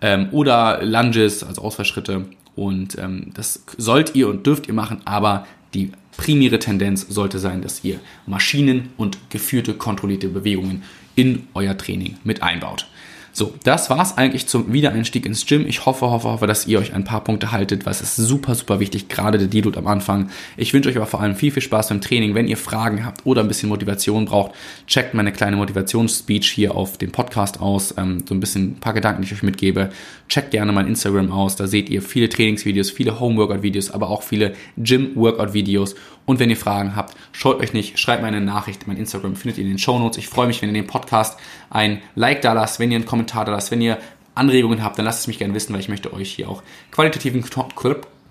ähm, 0.00 0.28
oder 0.32 0.82
Lunges, 0.82 1.44
also 1.44 1.60
Ausfallschritte. 1.62 2.24
Und 2.56 2.98
ähm, 2.98 3.32
das 3.34 3.64
sollt 3.76 4.14
ihr 4.14 4.28
und 4.28 4.46
dürft 4.46 4.68
ihr 4.68 4.74
machen, 4.74 5.02
aber 5.04 5.46
die 5.74 5.92
primäre 6.16 6.58
Tendenz 6.58 7.06
sollte 7.08 7.38
sein, 7.38 7.62
dass 7.62 7.84
ihr 7.84 8.00
Maschinen 8.26 8.88
und 8.96 9.18
geführte, 9.30 9.74
kontrollierte 9.74 10.28
Bewegungen 10.28 10.82
in 11.14 11.46
euer 11.54 11.76
Training 11.76 12.16
mit 12.24 12.42
einbaut. 12.42 12.86
So, 13.32 13.54
das 13.62 13.90
war's 13.90 14.18
eigentlich 14.18 14.46
zum 14.46 14.72
Wiedereinstieg 14.72 15.24
ins 15.24 15.46
Gym. 15.46 15.66
Ich 15.66 15.86
hoffe, 15.86 16.10
hoffe, 16.10 16.28
hoffe, 16.28 16.46
dass 16.46 16.66
ihr 16.66 16.78
euch 16.78 16.94
ein 16.94 17.04
paar 17.04 17.22
Punkte 17.22 17.52
haltet, 17.52 17.86
weil 17.86 17.92
es 17.92 18.00
ist 18.00 18.16
super, 18.16 18.54
super 18.54 18.80
wichtig, 18.80 19.08
gerade 19.08 19.38
der 19.38 19.46
Deload 19.46 19.78
am 19.78 19.86
Anfang. 19.86 20.30
Ich 20.56 20.74
wünsche 20.74 20.88
euch 20.88 20.96
aber 20.96 21.06
vor 21.06 21.20
allem 21.20 21.36
viel, 21.36 21.52
viel 21.52 21.62
Spaß 21.62 21.90
beim 21.90 22.00
Training. 22.00 22.34
Wenn 22.34 22.48
ihr 22.48 22.56
Fragen 22.56 23.04
habt 23.04 23.24
oder 23.24 23.42
ein 23.42 23.48
bisschen 23.48 23.68
Motivation 23.68 24.24
braucht, 24.24 24.52
checkt 24.86 25.14
meine 25.14 25.32
kleine 25.32 25.56
Motivationsspeech 25.56 26.50
hier 26.50 26.74
auf 26.74 26.98
dem 26.98 27.12
Podcast 27.12 27.60
aus. 27.60 27.94
Ähm, 27.96 28.24
so 28.28 28.34
ein 28.34 28.40
bisschen 28.40 28.72
ein 28.72 28.80
paar 28.80 28.94
Gedanken, 28.94 29.22
die 29.22 29.26
ich 29.26 29.34
euch 29.34 29.42
mitgebe. 29.44 29.90
Checkt 30.28 30.50
gerne 30.50 30.72
mein 30.72 30.88
Instagram 30.88 31.30
aus. 31.30 31.54
Da 31.54 31.68
seht 31.68 31.88
ihr 31.88 32.02
viele 32.02 32.28
Trainingsvideos, 32.28 32.90
viele 32.90 33.20
Home-Workout-Videos, 33.20 33.92
aber 33.92 34.10
auch 34.10 34.22
viele 34.22 34.54
Gym-Workout-Videos. 34.76 35.94
Und 36.30 36.38
wenn 36.38 36.48
ihr 36.48 36.56
Fragen 36.56 36.94
habt, 36.94 37.16
scheut 37.32 37.58
euch 37.58 37.72
nicht, 37.72 37.98
schreibt 37.98 38.22
mir 38.22 38.28
eine 38.28 38.40
Nachricht. 38.40 38.86
Mein 38.86 38.96
Instagram 38.96 39.34
findet 39.34 39.58
ihr 39.58 39.64
in 39.64 39.70
den 39.70 39.78
Show 39.78 39.98
Notes. 39.98 40.16
Ich 40.16 40.28
freue 40.28 40.46
mich, 40.46 40.62
wenn 40.62 40.68
ihr 40.68 40.80
den 40.80 40.86
Podcast 40.86 41.36
ein 41.70 42.02
Like 42.14 42.40
da 42.40 42.52
lasst, 42.52 42.78
wenn 42.78 42.92
ihr 42.92 42.98
einen 42.98 43.04
Kommentar 43.04 43.44
da 43.44 43.50
lasst, 43.50 43.72
wenn 43.72 43.80
ihr 43.80 43.98
Anregungen 44.36 44.80
habt, 44.84 44.96
dann 44.96 45.06
lasst 45.06 45.22
es 45.22 45.26
mich 45.26 45.38
gerne 45.40 45.54
wissen, 45.54 45.72
weil 45.72 45.80
ich 45.80 45.88
möchte 45.88 46.12
euch 46.12 46.30
hier 46.30 46.48
auch 46.48 46.62
qualitativen 46.92 47.42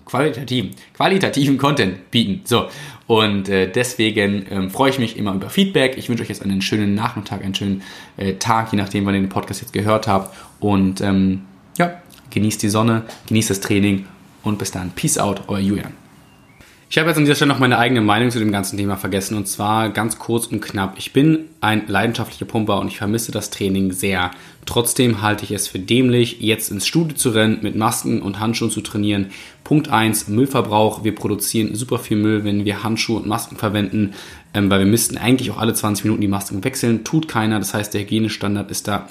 qualitativen, 0.06 0.70
qualitativen 0.94 1.58
Content 1.58 2.10
bieten. 2.10 2.40
So, 2.44 2.70
und 3.06 3.50
äh, 3.50 3.70
deswegen 3.70 4.46
ähm, 4.50 4.70
freue 4.70 4.88
ich 4.88 4.98
mich 4.98 5.18
immer 5.18 5.34
über 5.34 5.50
Feedback. 5.50 5.98
Ich 5.98 6.08
wünsche 6.08 6.22
euch 6.22 6.30
jetzt 6.30 6.42
einen 6.42 6.62
schönen 6.62 6.94
Nachmittag, 6.94 7.44
einen 7.44 7.54
schönen 7.54 7.82
äh, 8.16 8.32
Tag, 8.36 8.72
je 8.72 8.78
nachdem, 8.78 9.04
wann 9.04 9.14
ihr 9.14 9.20
den 9.20 9.28
Podcast 9.28 9.60
jetzt 9.60 9.74
gehört 9.74 10.08
habt. 10.08 10.34
Und 10.58 11.02
ähm, 11.02 11.42
ja, 11.76 12.00
genießt 12.30 12.62
die 12.62 12.70
Sonne, 12.70 13.02
genießt 13.28 13.50
das 13.50 13.60
Training 13.60 14.06
und 14.42 14.58
bis 14.58 14.70
dann. 14.70 14.90
Peace 14.92 15.18
out, 15.18 15.42
euer 15.48 15.58
Julian. 15.58 15.92
Ich 16.92 16.98
habe 16.98 17.08
jetzt 17.08 17.18
an 17.18 17.24
dieser 17.24 17.36
Stelle 17.36 17.52
noch 17.52 17.60
meine 17.60 17.78
eigene 17.78 18.00
Meinung 18.00 18.32
zu 18.32 18.40
dem 18.40 18.50
ganzen 18.50 18.76
Thema 18.76 18.96
vergessen 18.96 19.36
und 19.36 19.46
zwar 19.46 19.90
ganz 19.90 20.18
kurz 20.18 20.48
und 20.48 20.60
knapp. 20.60 20.94
Ich 20.98 21.12
bin 21.12 21.44
ein 21.60 21.86
leidenschaftlicher 21.86 22.46
Pumper 22.46 22.80
und 22.80 22.88
ich 22.88 22.98
vermisse 22.98 23.30
das 23.30 23.50
Training 23.50 23.92
sehr. 23.92 24.32
Trotzdem 24.66 25.22
halte 25.22 25.44
ich 25.44 25.52
es 25.52 25.68
für 25.68 25.78
dämlich, 25.78 26.40
jetzt 26.40 26.68
ins 26.72 26.88
Studio 26.88 27.16
zu 27.16 27.30
rennen, 27.30 27.60
mit 27.62 27.76
Masken 27.76 28.20
und 28.20 28.40
Handschuhen 28.40 28.72
zu 28.72 28.80
trainieren. 28.80 29.30
Punkt 29.62 29.88
1, 29.88 30.26
Müllverbrauch. 30.26 31.04
Wir 31.04 31.14
produzieren 31.14 31.76
super 31.76 32.00
viel 32.00 32.16
Müll, 32.16 32.42
wenn 32.42 32.64
wir 32.64 32.82
Handschuhe 32.82 33.20
und 33.20 33.26
Masken 33.28 33.56
verwenden, 33.56 34.14
ähm, 34.52 34.68
weil 34.68 34.80
wir 34.80 34.86
müssten 34.86 35.16
eigentlich 35.16 35.52
auch 35.52 35.58
alle 35.58 35.74
20 35.74 36.06
Minuten 36.06 36.22
die 36.22 36.26
Masken 36.26 36.64
wechseln. 36.64 37.04
Tut 37.04 37.28
keiner. 37.28 37.60
Das 37.60 37.72
heißt, 37.72 37.94
der 37.94 38.00
Hygienestandard 38.00 38.68
ist 38.68 38.88
da 38.88 39.06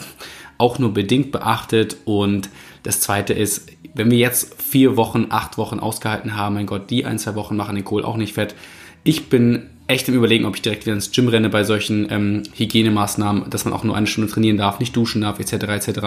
auch 0.58 0.80
nur 0.80 0.94
bedingt 0.94 1.32
beachtet 1.32 1.96
und 2.04 2.50
das 2.84 3.02
zweite 3.02 3.34
ist, 3.34 3.68
wenn 3.94 4.12
wir 4.12 4.18
jetzt 4.18 4.62
vier 4.62 4.98
Wochen, 4.98 5.28
acht 5.30 5.58
Wochen 5.58 5.80
ausgehalten 5.80 6.36
haben, 6.36 6.56
mein 6.56 6.66
Gott, 6.66 6.90
die 6.90 7.06
ein, 7.06 7.20
zwei 7.20 7.36
Wochen 7.36 7.56
machen 7.56 7.76
den 7.76 7.86
Kohl 7.86 8.04
auch 8.04 8.18
nicht 8.18 8.34
fett. 8.34 8.56
Ich 9.04 9.30
bin 9.30 9.68
echt 9.88 10.08
im 10.08 10.16
Überlegen, 10.16 10.46
ob 10.46 10.56
ich 10.56 10.62
direkt 10.62 10.86
wieder 10.86 10.94
ins 10.94 11.12
Gym 11.12 11.28
renne 11.28 11.50
bei 11.50 11.64
solchen 11.64 12.08
ähm, 12.12 12.44
Hygienemaßnahmen, 12.56 13.50
dass 13.50 13.66
man 13.66 13.74
auch 13.74 13.84
nur 13.84 13.96
eine 13.96 14.08
Stunde 14.08 14.32
trainieren 14.32 14.58
darf, 14.58 14.80
nicht 14.80 14.96
duschen 14.96 15.22
darf, 15.22 15.40
etc. 15.40 15.54
etc. 15.54 16.00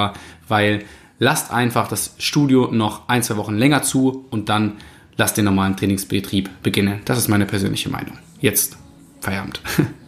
Weil 0.47 0.85
lasst 1.19 1.53
einfach 1.53 1.89
das 1.89 2.15
Studio 2.19 2.71
noch 2.71 3.09
ein, 3.09 3.23
zwei 3.23 3.37
Wochen 3.37 3.57
länger 3.57 3.83
zu 3.83 4.27
und 4.31 4.49
dann 4.49 4.75
lasst 5.17 5.37
den 5.37 5.45
normalen 5.45 5.77
Trainingsbetrieb 5.77 6.49
beginnen. 6.63 7.01
Das 7.05 7.19
ist 7.19 7.29
meine 7.29 7.47
persönliche 7.47 7.91
Meinung. 7.91 8.19
Jetzt 8.41 8.77
Feierabend. 9.21 9.61